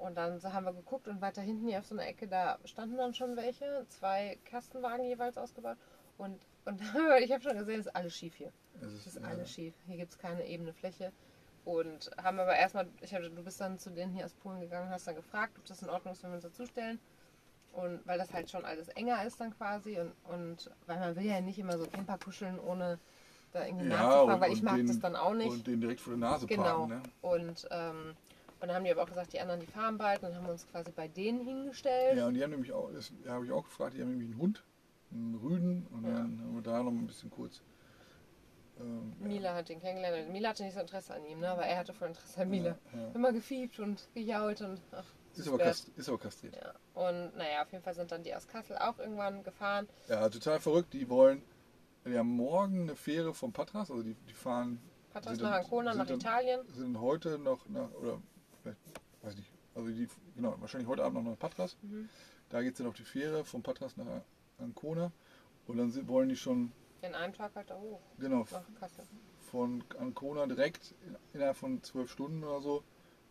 [0.00, 2.96] und dann haben wir geguckt und weiter hinten hier auf so einer Ecke, da standen
[2.96, 5.76] dann schon welche, zwei Kastenwagen jeweils ausgebaut
[6.18, 6.80] und, und
[7.22, 8.52] ich habe schon gesehen, es ist alles schief hier.
[8.80, 9.74] Es ist äh, alles schief.
[9.86, 11.12] Hier gibt es keine ebene Fläche.
[11.66, 14.88] Und haben aber erstmal, ich hab, du bist dann zu denen hier aus Polen gegangen,
[14.90, 16.98] hast dann gefragt, ob das in Ordnung ist, wenn wir uns dazustellen.
[17.72, 21.24] Und weil das halt schon alles enger ist dann quasi und, und weil man will
[21.24, 22.98] ja nicht immer so Camper kuscheln, ohne
[23.52, 25.50] da irgendwie Ja, nachzufragen, und- weil ich mag den- das dann auch nicht.
[25.50, 26.86] Und den direkt vor der Nase Genau.
[26.86, 26.88] parken.
[26.88, 27.02] Ne?
[27.20, 28.16] Und, ähm,
[28.60, 30.22] und dann haben die aber auch gesagt, die anderen, die fahren bald.
[30.22, 32.18] Dann haben wir uns quasi bei denen hingestellt.
[32.18, 34.38] Ja, und die haben nämlich auch, das habe ich auch gefragt, die haben nämlich einen
[34.38, 34.64] Hund,
[35.12, 35.86] einen Rüden.
[35.92, 36.10] Und Ja.
[36.10, 37.62] dann haben wir da noch ein bisschen kurz.
[38.78, 40.30] Ähm, Mila hat ihn kennengelernt.
[40.30, 41.48] Mila hatte nicht so Interesse an ihm, ne?
[41.50, 42.76] aber er hatte voll Interesse an Mila.
[42.92, 43.10] Ja, ja.
[43.14, 46.56] Immer gefiebt und gejault und ach, Ist, aber kast, ist aber kastriert.
[46.56, 46.74] Ja.
[46.94, 49.88] Und naja, auf jeden Fall sind dann die aus Kassel auch irgendwann gefahren.
[50.08, 50.92] Ja, total verrückt.
[50.92, 51.42] Die wollen,
[52.06, 54.80] die haben morgen eine Fähre vom Patras, also die, die fahren,
[55.12, 56.60] Patras nach Ancona, nach Italien.
[56.72, 58.22] sind heute noch nach, oder
[58.64, 61.76] weiß nicht, also die, genau, wahrscheinlich heute Abend noch nach Patras.
[61.82, 62.08] Mhm.
[62.48, 64.06] Da geht es dann auf die Fähre vom Patras nach
[64.58, 65.12] Ancona.
[65.66, 69.04] Und dann sind, wollen die schon, In einem Tag halt da hoch, genau, nach Kassel.
[69.50, 72.82] von Ancona direkt in- innerhalb von zwölf Stunden oder so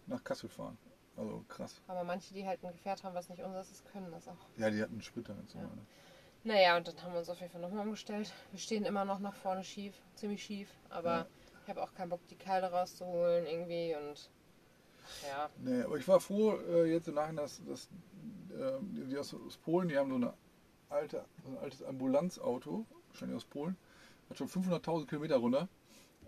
[0.08, 0.78] nach Kassel fahren.
[1.18, 1.82] Also krass.
[1.88, 4.38] Aber manche, die halt ein Gefährt haben, was nicht unseres ist, können das auch.
[4.58, 5.54] Ja, die hatten einen Sprinter jetzt.
[5.54, 5.62] Ja.
[5.62, 5.70] Ja.
[6.46, 8.32] Naja, und dann haben wir uns auf jeden Fall nochmal umgestellt.
[8.52, 10.70] Wir stehen immer noch nach vorne schief, ziemlich schief.
[10.90, 11.28] Aber Ja.
[11.64, 13.94] ich habe auch keinen Bock, die Keile rauszuholen irgendwie.
[13.96, 14.30] Und
[15.28, 17.90] ja, Nee, aber ich war froh äh, jetzt im Nachhinein, dass, dass
[18.58, 20.34] äh, die aus, aus Polen, die haben so, eine
[20.90, 23.78] alte, so ein altes Ambulanzauto, wahrscheinlich aus Polen,
[24.30, 25.68] hat schon 500.000 Kilometer runter,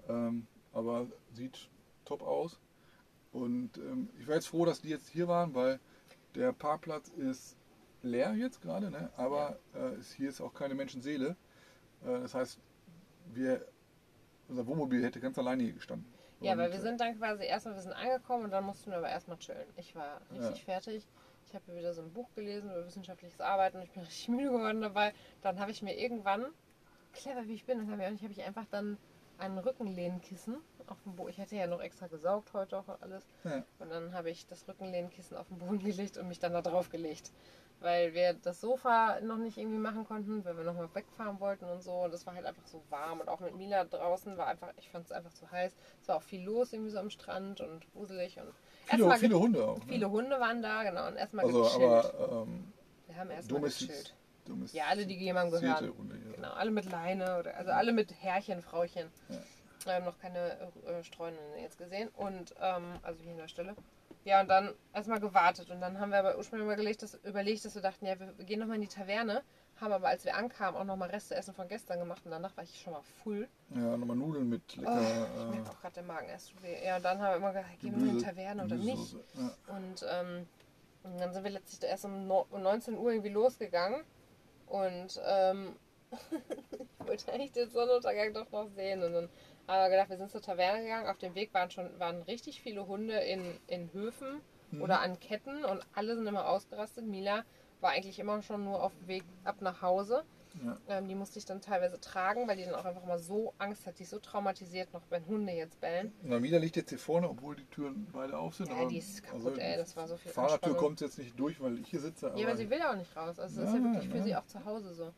[0.07, 1.69] ähm, aber sieht
[2.05, 2.59] top aus.
[3.31, 5.79] Und ähm, ich war jetzt froh, dass die jetzt hier waren, weil
[6.35, 7.55] der Parkplatz ist
[8.03, 9.09] leer jetzt gerade, ne?
[9.15, 11.35] aber äh, es, hier ist auch keine Menschenseele.
[12.03, 12.59] Äh, das heißt,
[13.33, 13.65] wir,
[14.49, 16.10] unser Wohnmobil hätte ganz alleine hier gestanden.
[16.41, 19.09] Ja, weil wir sind dann quasi erstmal, wir sind angekommen und dann mussten wir aber
[19.09, 19.67] erstmal chillen.
[19.77, 20.73] Ich war richtig Ja.
[20.73, 21.07] fertig.
[21.47, 24.49] Ich habe wieder so ein Buch gelesen über wissenschaftliches Arbeiten und ich bin richtig müde
[24.51, 25.13] geworden dabei.
[25.41, 26.45] Dann habe ich mir irgendwann,
[27.13, 28.97] clever wie ich bin, das habe ich auch nicht, habe ich einfach dann
[29.37, 30.57] ein Rückenlehnkissen
[30.91, 31.29] auf dem Boden.
[31.29, 33.27] Ich hatte ja noch extra gesaugt heute auch und alles.
[33.43, 33.63] Ja.
[33.79, 36.89] Und dann habe ich das Rückenlehnkissen auf den Boden gelegt und mich dann da drauf
[36.89, 37.31] gelegt.
[37.79, 41.81] Weil wir das Sofa noch nicht irgendwie machen konnten, weil wir nochmal wegfahren wollten und
[41.81, 41.91] so.
[42.03, 43.21] Und es war halt einfach so warm.
[43.21, 45.75] Und auch mit Mila draußen war einfach, ich fand es einfach zu heiß.
[45.99, 48.37] Es war auch viel los irgendwie so am Strand und wuselig.
[48.39, 48.53] Und
[48.85, 49.77] Viele, viele Hunde auch.
[49.79, 49.83] ne?
[49.87, 51.07] viele Hunde waren da, genau.
[51.07, 51.83] Und erstmal Also, gechillt.
[52.15, 52.71] aber ähm,
[53.07, 54.15] wir haben erstmal gechillt.
[54.73, 55.97] Ja, alle, die jemandem gehören.
[55.97, 56.33] Hunde hier.
[56.33, 59.09] Genau, alle mit Leine oder also alle mit Härchen, Frauchen.
[59.29, 59.37] Ja.
[59.85, 62.09] Wir haben noch keine äh, Streunenden jetzt gesehen.
[62.09, 63.75] Und ähm, also hier an der Stelle.
[64.23, 65.71] Ja, und dann erstmal gewartet.
[65.71, 68.59] Und dann haben wir aber ursprünglich überlegt, dass, überlegt, dass wir dachten, ja, wir gehen
[68.59, 69.41] nochmal in die Taverne.
[69.79, 72.21] Haben aber, als wir ankamen, auch nochmal Reste Essen von gestern gemacht.
[72.23, 73.47] Und danach war ich schon mal full.
[73.69, 76.85] Ja, nochmal Nudeln mit Oh, lecker ich merke auch gerade der Magen erst weh.
[76.85, 79.15] Ja, und dann haben wir immer gesagt, gehen wir in die Taverne oder nicht.
[79.33, 79.75] Ja.
[79.75, 80.47] Und, ähm,
[81.03, 84.03] und dann sind wir letztlich erst um, no um 19 Uhr irgendwie losgegangen.
[84.67, 85.75] Und ähm,
[86.99, 89.01] ich wollte eigentlich den Sonnenuntergang doch noch sehen.
[89.01, 89.29] Und dann
[89.71, 91.07] haben wir gedacht, wir sind zur Taverne gegangen.
[91.07, 94.81] Auf dem Weg waren schon waren richtig viele Hunde in, in Höfen Mhm.
[94.83, 97.05] oder an Ketten und alle sind immer ausgerastet.
[97.05, 97.43] Mila
[97.81, 100.23] war eigentlich immer schon nur auf dem Weg ab nach Hause.
[100.65, 100.77] Ja.
[100.87, 103.85] Ähm, die musste ich dann teilweise tragen, weil die dann auch einfach mal so Angst
[103.85, 103.99] hat.
[103.99, 106.13] Die ist so traumatisiert noch, wenn Hunde jetzt bellen.
[106.23, 108.67] Na, Mila liegt jetzt hier vorne, obwohl die Türen beide auf sind.
[108.69, 109.75] Ja, aber- die ist kaputt, also, ey.
[109.77, 112.27] Das war so viel Fahrradtür kommt jetzt nicht durch, weil ich hier sitze.
[112.27, 113.39] Ja, aber aber- sie will ja auch nicht raus.
[113.39, 114.23] Also es ist Ja, ja wirklich für ja.
[114.23, 115.11] sie auch zu Hause so.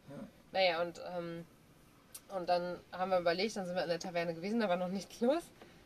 [0.52, 1.46] Naja, und, ähm,
[2.36, 4.88] und dann haben wir überlegt, dann sind wir in der Taverne gewesen, da war noch
[4.90, 5.44] nichts los.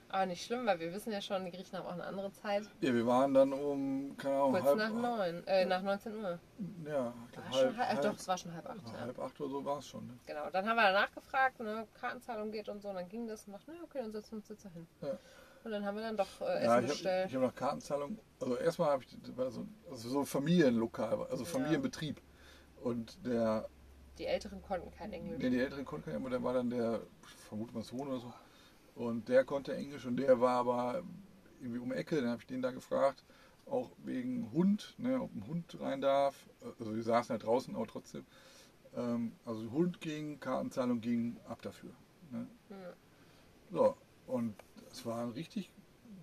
[0.10, 2.63] Aber nicht schlimm, weil wir wissen ja schon, die Griechen haben auch eine andere Zeit.
[2.79, 6.39] ja, wir waren dann um, keine Ahnung, Kurz halb, nach neun, äh, nach 19 Uhr.
[6.86, 8.77] ja, ich War halb, schon halb, doch, es war schon halb acht.
[8.86, 9.01] also Ja.
[9.01, 10.07] halb acht oder so war es schon.
[10.07, 10.13] Ne?
[10.25, 13.43] Genau, dann haben wir danach gefragt, ne, Kartenzahlung geht und so, und dann ging das
[13.47, 14.88] und dachten, na, okay, dann setzen wir uns jetzt dahin.
[15.01, 15.10] Ja.
[15.65, 17.33] Und dann haben wir dann doch äh, Essen Ja, ich habe bestellt.
[17.33, 21.43] hab nach Kartenzahlung, also erstmal habe ich, das war so, also so ein Familienlokal, also
[21.43, 22.21] Familienbetrieb.
[22.81, 23.67] Und der,
[24.17, 25.39] Die Älteren konnten kein Englisch.
[25.39, 28.19] der die Älteren konnten kein, aber der war dann der, ich vermute mal Sohn oder
[28.19, 28.34] so.
[28.95, 31.03] Und der konnte Englisch und der war aber
[31.62, 33.23] irgendwie um Ecke, dann habe ich den da gefragt,
[33.65, 36.49] auch wegen Hund, ne, ob ein Hund rein darf.
[36.80, 38.25] Also die saßen halt draußen, aber trotzdem.
[38.95, 41.91] Ähm, also Hund ging, Kartenzahlung ging, ab dafür.
[42.32, 42.47] Ne?
[42.69, 42.93] Ja.
[43.71, 44.56] So, und
[44.91, 45.69] es war ein richtig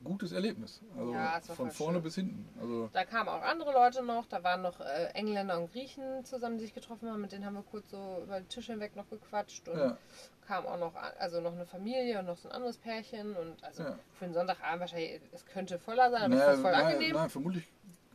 [0.04, 0.80] gutes Erlebnis.
[0.96, 2.02] Also Ja, es war von vorne schön.
[2.02, 2.48] bis hinten.
[2.60, 6.58] Also Da kamen auch andere Leute noch, da waren noch äh, Engländer und Griechen zusammen,
[6.58, 9.08] die sich getroffen haben, mit denen haben wir kurz so über den Tisch hinweg noch
[9.10, 9.96] gequatscht und ja,
[10.46, 13.82] kam auch noch, also noch eine Familie und noch so ein anderes Pärchen und also
[13.82, 13.98] Ja.
[14.18, 17.14] für einen Sonntagabend wahrscheinlich, es könnte voller sein, aber naja, es war voll nein, angenehm.
[17.16, 17.64] nein, vermutlich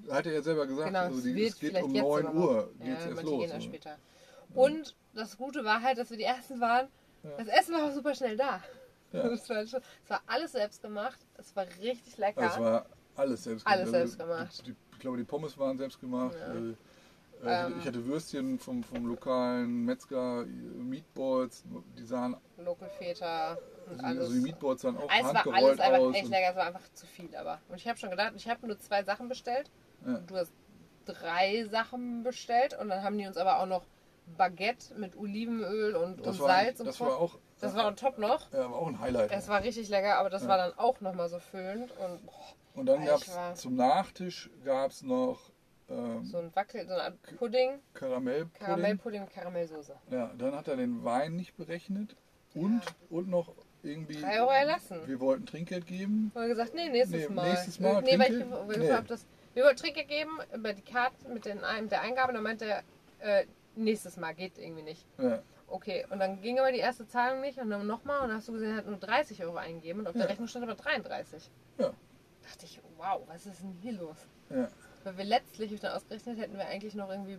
[0.10, 2.18] hat er ja selber gesagt, Genau, also es die, wird es geht um jetzt 9
[2.26, 2.42] sogar noch.
[2.42, 3.32] Uhr Ja, geht's erst los.
[3.42, 3.62] gehen erst so.
[3.62, 3.98] später.
[4.56, 6.88] Und das Gute war halt, dass wir die Ersten waren.
[7.38, 8.64] Das Essen war auch super schnell da.
[9.12, 9.28] Ja.
[9.30, 11.20] Das war, schon, es war alles selbst gemacht.
[11.38, 12.42] Es war richtig lecker.
[12.42, 13.92] Also es war alles selbst Alles gemacht.
[13.96, 14.68] selbst gemacht.
[14.68, 16.36] Die, ich glaube, die Pommes waren selbst gemacht.
[16.40, 16.54] Ja.
[16.54, 16.76] Äh,
[17.42, 17.86] Äh, ich hatte- Ähm.
[17.86, 21.64] hatte Würstchen vom, vom lokalen Metzger, Meatballs,
[21.98, 24.20] die sahen, Lokalväter und also, alles.
[24.20, 27.06] also die Meatballs sahen auch es war alles einfach echt lecker, es war einfach zu
[27.08, 27.34] viel.
[27.38, 29.72] Aber und ich habe schon gedacht, ich habe nur zwei Sachen bestellt.
[30.06, 30.18] Ja.
[30.28, 30.52] Du hast
[31.06, 33.86] drei Sachen bestellt und dann haben die uns aber auch noch
[34.38, 37.06] Baguette mit Olivenöl und, das und Salz und das so.
[37.06, 38.52] war auch, das war on top noch.
[38.52, 39.32] ja, war auch ein Highlight.
[39.32, 40.50] Es war richtig lecker, aber das Ja.
[40.50, 42.34] war dann auch nochmal so füllend und boah,
[42.76, 45.40] Und dann gab es zum Nachtisch gab's noch
[45.90, 48.66] ähm, so ein Wackel, so Art Pudding, Karamellpudding.
[48.66, 49.96] Karamellpudding mit Karamellsoße.
[50.12, 52.16] Ja, dann hat er den Wein nicht berechnet
[52.54, 54.22] und, und noch irgendwie.
[54.22, 55.00] Drei Euro erlassen.
[55.08, 56.32] Wir wollten Trinkgeld geben.
[56.36, 57.50] Und wir gesagt, nee, nächstes Nee, Mal.
[57.50, 59.08] nächstes Mal Nee, weil ich wir, Nee.
[59.08, 62.30] das, wir wollten Trinkgeld geben über die Karte mit, den, Ein- der Eingabe.
[62.30, 62.84] Und dann meinte er,
[63.20, 63.46] äh,
[63.76, 65.06] nächstes Mal geht irgendwie nicht.
[65.18, 65.40] Ja,
[65.72, 68.48] Okay, und dann ging aber die erste Zahlung nicht und dann nochmal und dann hast
[68.48, 70.22] du gesehen, er hat nur 30 Euro eingegeben und auf Ja.
[70.22, 71.50] der Rechnung stand aber 33.
[71.78, 71.92] Ja.
[72.44, 74.18] Dachte ich, wow, was ist denn hier los?
[74.50, 74.68] ja.
[75.04, 77.38] Weil wir letztlich, ich dann ausgerechnet, hätten wir eigentlich noch irgendwie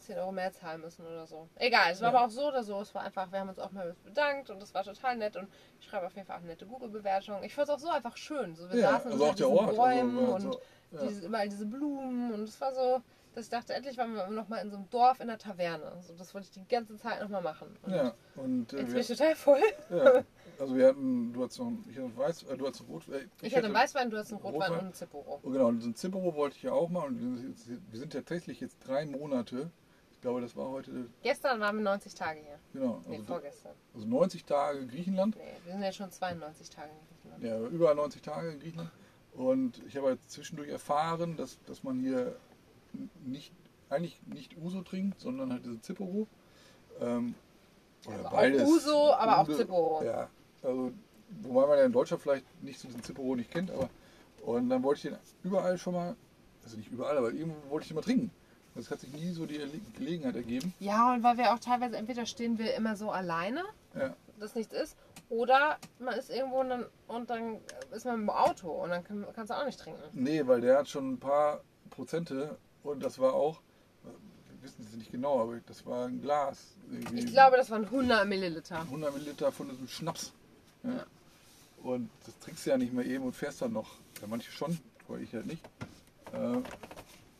[0.00, 1.48] 10 Euro mehr zahlen müssen oder so.
[1.56, 2.18] Egal, es war Ja.
[2.18, 2.80] aber auch so oder so.
[2.80, 5.48] Es war einfach, wir haben uns auch mal bedankt und es war total nett und
[5.80, 7.42] ich schreibe auf jeden Fall auch eine nette Google-Bewertung.
[7.44, 8.54] Ich fand es auch so einfach schön.
[8.56, 9.76] So, wir ja saßen also auch der diesen Ort.
[9.76, 10.60] Bäumen Also, und also,
[10.92, 11.06] ja.
[11.08, 13.00] diese, überall diese Blumen und es war so,
[13.34, 15.92] dass ich dachte, endlich waren wir noch mal in so einem Dorf in der Taverne.
[16.02, 17.76] So, das wollte ich die ganze Zeit noch mal machen.
[17.82, 19.60] Und ja, und äh, Jetzt bin ich total voll.
[19.90, 20.24] ja,
[20.58, 23.54] also wir hatten, du hattest noch, ich hatte Weiß, äh, du hattest Rot, äh, Ich,
[23.54, 24.72] hatte einen Weißwein, du hast einen Rotwein, Rotwein.
[24.78, 25.40] und einen Zipporo.
[25.42, 27.06] Oh, genau, und so ein Zippero wollte ich ja auch mal.
[27.06, 27.54] Und
[27.90, 29.70] wir sind tatsächlich jetzt drei Monate.
[30.12, 32.58] Ich glaube, das war heute, Gestern waren wir 90 Tage hier.
[32.74, 33.72] genau, Nee, also, vorgestern.
[33.94, 35.36] also 90 Tage Griechenland.
[35.36, 37.06] Nee, wir sind jetzt schon 92 Tage in
[37.38, 37.42] Griechenland.
[37.62, 38.90] Ja, über 90 Tage in Griechenland.
[39.32, 42.36] Und ich habe halt zwischendurch erfahren, dass, dass man hier
[43.24, 43.52] nicht,
[43.88, 46.26] eigentlich nicht Uso trinkt, sondern halt diese Zipporo.
[47.00, 47.34] Ähm,
[48.06, 48.68] oder Also auch beides.
[48.68, 50.04] Uso, aber auch Zipporo.
[50.04, 50.28] Ja,
[50.62, 50.92] also
[51.42, 53.88] wobei man ja in Deutschland vielleicht nicht so diesen Zipporo nicht kennt, aber
[54.42, 56.16] und dann wollte ich den überall schon mal,
[56.64, 58.30] also nicht überall, aber irgendwo wollte ich den mal trinken.
[58.74, 59.60] Das hat sich nie so die
[59.98, 60.72] Gelegenheit ergeben.
[60.78, 64.72] Ja, und weil wir auch teilweise, entweder stehen wir immer so alleine, Ja, dass nichts
[64.72, 64.96] ist,
[65.28, 67.58] oder man ist irgendwo und dann, und dann
[67.92, 70.00] ist man im Auto und dann kann, kannst du auch nicht trinken.
[70.12, 73.60] nee, weil der hat schon ein paar Prozente und das war auch,
[74.04, 76.74] wir wissen es nicht genau, aber das war ein Glas.
[77.14, 78.80] Ich glaube, das waren 100 Milliliter.
[78.80, 80.32] 100 Milliliter von diesem Schnaps.
[80.82, 80.90] Ja.
[80.94, 81.06] Ja.
[81.82, 83.94] Und das trinkst du ja nicht mehr eben und fährst dann noch.
[84.20, 85.62] Ja, manche schon, aber ich halt nicht.
[86.32, 86.36] Äh,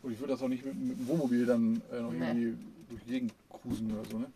[0.03, 2.26] und ich würde das auch nicht mit, mit dem Wohnmobil dann äh, noch Nee.
[2.26, 2.57] irgendwie
[2.88, 4.18] durch die Gegend cruisen oder so.
[4.18, 4.26] Ne?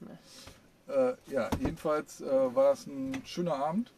[0.87, 3.91] Äh, ja, jedenfalls äh, war das ein schöner Abend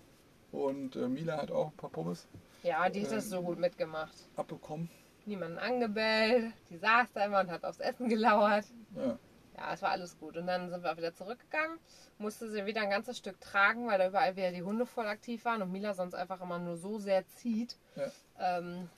[0.52, 2.26] und äh, Mila hat auch ein paar Pommes
[2.62, 4.14] Ja, die hat das so gut mitgemacht.
[4.36, 4.88] abbekommen.
[5.26, 8.64] Niemanden angebellt, die saß da immer und hat aufs Essen gelauert.
[8.94, 9.18] Ja,
[9.56, 10.36] Ja, es war alles gut.
[10.36, 11.78] Und dann sind wir auch wieder zurückgegangen,
[12.18, 15.44] musste sie wieder ein ganzes Stück tragen, weil da überall wieder die Hunde voll aktiv
[15.44, 17.76] waren und Mila sonst einfach immer nur so sehr zieht.
[17.96, 18.04] Ja.
[18.38, 18.88] Ähm,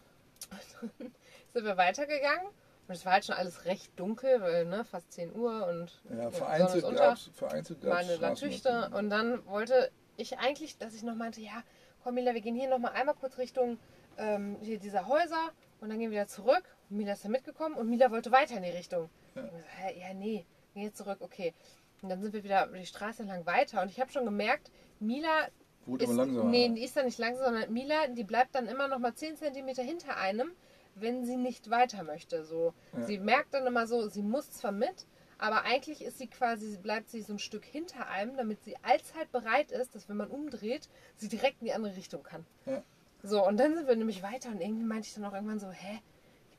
[0.80, 0.90] dann
[1.52, 2.48] sind wir weitergegangen
[2.88, 6.30] und es war halt schon alles recht dunkel, weil ne, fast 10 Uhr und ja
[6.30, 7.08] vereinzelt Sonne ist unter.
[7.08, 8.16] gab es vereinzelt gab's meine.
[8.16, 8.92] Straßenlaternen.
[8.94, 11.62] Und dann wollte ich eigentlich, dass ich noch meinte, ja,
[12.02, 13.78] komm Mila, wir gehen hier nochmal einmal kurz Richtung
[14.16, 16.64] ähm, hier dieser Häuser und dann gehen wir wieder zurück.
[16.90, 19.08] Und Mila ist da mitgekommen und Mila wollte weiter in die Richtung.
[19.34, 19.42] Ja.
[19.42, 21.54] So, hä, ja, nee, gehen jetzt zurück, okay.
[22.02, 25.48] Und dann sind wir wieder die Straße entlang weiter und ich habe schon gemerkt, Mila
[25.86, 26.50] Wurde ist, aber langsamer.
[26.50, 29.36] nee, die ist da nicht langsam, sondern Mila, die bleibt dann immer noch mal 10
[29.36, 30.52] cm hinter einem,
[30.94, 32.44] wenn sie nicht weiter möchte.
[32.44, 32.74] So.
[32.92, 33.02] Ja.
[33.02, 35.06] Sie merkt dann immer so, sie muss zwar mit,
[35.38, 38.76] aber eigentlich ist sie quasi, sie bleibt sie so ein Stück hinter einem, damit sie
[38.82, 42.44] allzeit bereit ist, dass wenn man umdreht, sie direkt in die andere Richtung kann.
[42.66, 42.82] Ja.
[43.22, 45.70] So, und dann sind wir nämlich weiter und irgendwie meinte ich dann auch irgendwann so,
[45.70, 46.00] hä?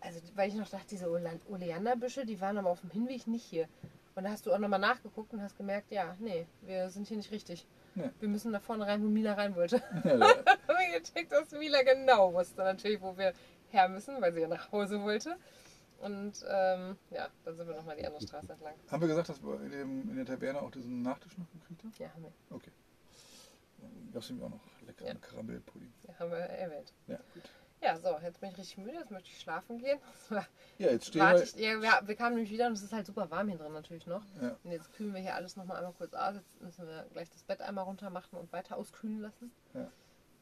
[0.01, 3.43] Also, weil ich noch dachte, diese Ole- Oleanderbüsche, die waren aber auf dem Hinweg nicht
[3.45, 3.67] hier.
[4.15, 7.17] Und da hast du auch nochmal nachgeguckt und hast gemerkt, ja, nee, wir sind hier
[7.17, 7.65] nicht richtig.
[7.95, 8.09] Ja.
[8.19, 9.77] Wir müssen da vorne rein, wo Mila rein wollte.
[10.03, 13.33] Ja, da- haben wir gecheckt, dass Mila genau wusste natürlich, wo wir
[13.69, 15.37] her müssen, weil sie ja nach Hause wollte.
[15.99, 18.73] Und ähm, ja, dann sind wir nochmal die andere Straße entlang.
[18.89, 21.93] haben wir gesagt, dass wir in, der Taverne auch diesen Nachtisch noch gekriegt haben?
[21.99, 22.71] Ja, haben wir, Okay.
[24.13, 25.27] Gab es nämlich auch noch leckeren Ja.
[25.27, 25.93] Karamellpudding.
[26.07, 26.93] ja, haben wir erwähnt.
[27.07, 27.43] Ja, gut.
[27.81, 29.99] Ja, so, jetzt bin ich richtig müde, jetzt möchte ich schlafen gehen.
[30.79, 31.43] Ja, jetzt stehen wir.
[31.43, 33.73] ich, ja, wir, wir kamen nämlich wieder und es ist halt super warm hier drin
[33.73, 34.23] natürlich noch.
[34.41, 34.55] Ja.
[34.63, 36.35] Und jetzt kühlen wir hier alles nochmal einmal kurz aus.
[36.35, 39.51] Jetzt müssen wir gleich das Bett einmal runter machen und weiter auskühlen lassen.
[39.73, 39.91] Ja.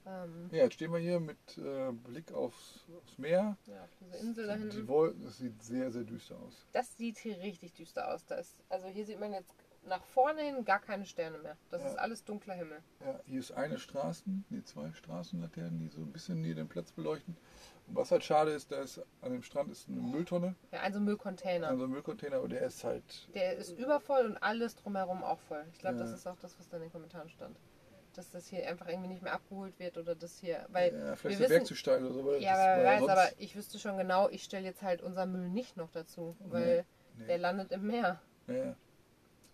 [0.06, 3.58] Ähm, Ja, jetzt stehen wir hier mit äh, Blick aufs, aufs Meer.
[3.66, 4.88] ja, auf diese Insel da Die hinten.
[4.88, 6.66] Wolken, das sieht sehr, sehr düster aus.
[6.72, 8.26] Das sieht hier richtig düster aus.
[8.26, 9.54] Da ist, also hier sieht man jetzt
[9.88, 11.58] nach vorne hin gar keine Sterne mehr.
[11.70, 11.90] Das Ja.
[11.90, 12.80] ist alles dunkler Himmel.
[13.06, 16.92] Ja, hier ist eine Straßen, nee, zwei Straßenlaternen, die so ein bisschen hier den Platz
[16.92, 17.36] beleuchten.
[17.88, 21.00] Und was halt schade ist, da ist an dem Strand ist eine Mülltonne, Ja, also
[21.00, 21.70] Müllcontainer.
[21.70, 23.30] also ein Müllcontainer, aber der ist halt.
[23.34, 25.64] Der ist übervoll und alles drumherum auch voll.
[25.72, 26.04] Ich glaube, Ja.
[26.04, 27.58] das ist auch das, was da in den Kommentaren stand.
[28.14, 30.66] Dass das hier einfach irgendwie nicht mehr abgeholt wird oder das hier.
[30.70, 32.26] Weil ja, wir vielleicht ist der wissen- Berg zu steil oder so.
[32.26, 35.26] weil Ja, aber wer weiß, aber ich wüsste schon genau, ich stelle jetzt halt unser
[35.28, 36.36] Müll nicht noch dazu.
[36.40, 36.86] Weil
[37.20, 37.26] Nee.
[37.28, 38.20] Der landet im Meer.
[38.48, 38.76] Ja.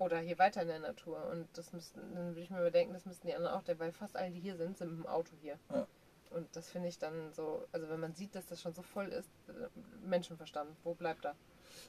[0.04, 1.30] Oder hier weiter in der Natur.
[1.32, 4.18] Und das müssten, dann würde ich mir überdenken, das müssten die anderen auch, weil fast
[4.18, 5.58] alle, die hier sind, sind mit dem Auto hier.
[5.72, 5.88] Ja.
[6.32, 9.08] Und das finde ich dann so, also wenn man sieht, dass das schon so voll
[9.08, 9.70] ist, äh,
[10.06, 11.36] Menschenverstand, wo bleibt er?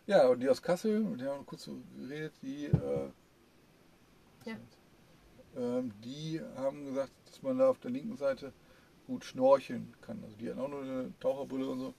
[0.07, 3.11] Ja, und die aus Kassel, mit der haben wir kurz so geredet, die, äh,
[4.45, 4.57] Ja.
[5.57, 8.53] ähm, die haben gesagt, dass man da auf der linken Seite
[9.09, 10.23] gut schnorcheln kann.
[10.23, 11.95] Also die hatten auch nur eine Taucherbrille und so.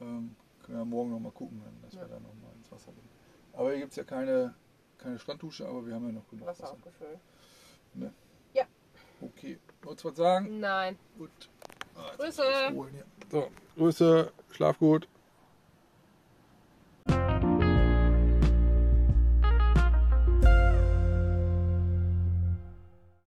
[0.00, 2.02] Ähm, können wir morgen nochmal gucken, dass Ja.
[2.02, 3.08] wir da nochmal ins Wasser gehen.
[3.52, 4.54] Aber hier gibt es ja keine,
[5.00, 6.72] keine Stranddusche, aber wir haben ja noch genug Wasser Wasser.
[6.74, 7.18] aufgefüllt.
[9.22, 10.60] Okay, wolltest du was sagen?
[10.60, 10.98] Nein.
[11.18, 11.30] Gut.
[11.94, 12.42] Ah, jetzt Grüße.
[12.42, 13.04] muss ich was holen hier.
[13.30, 15.08] So, Grüße, schlaf gut.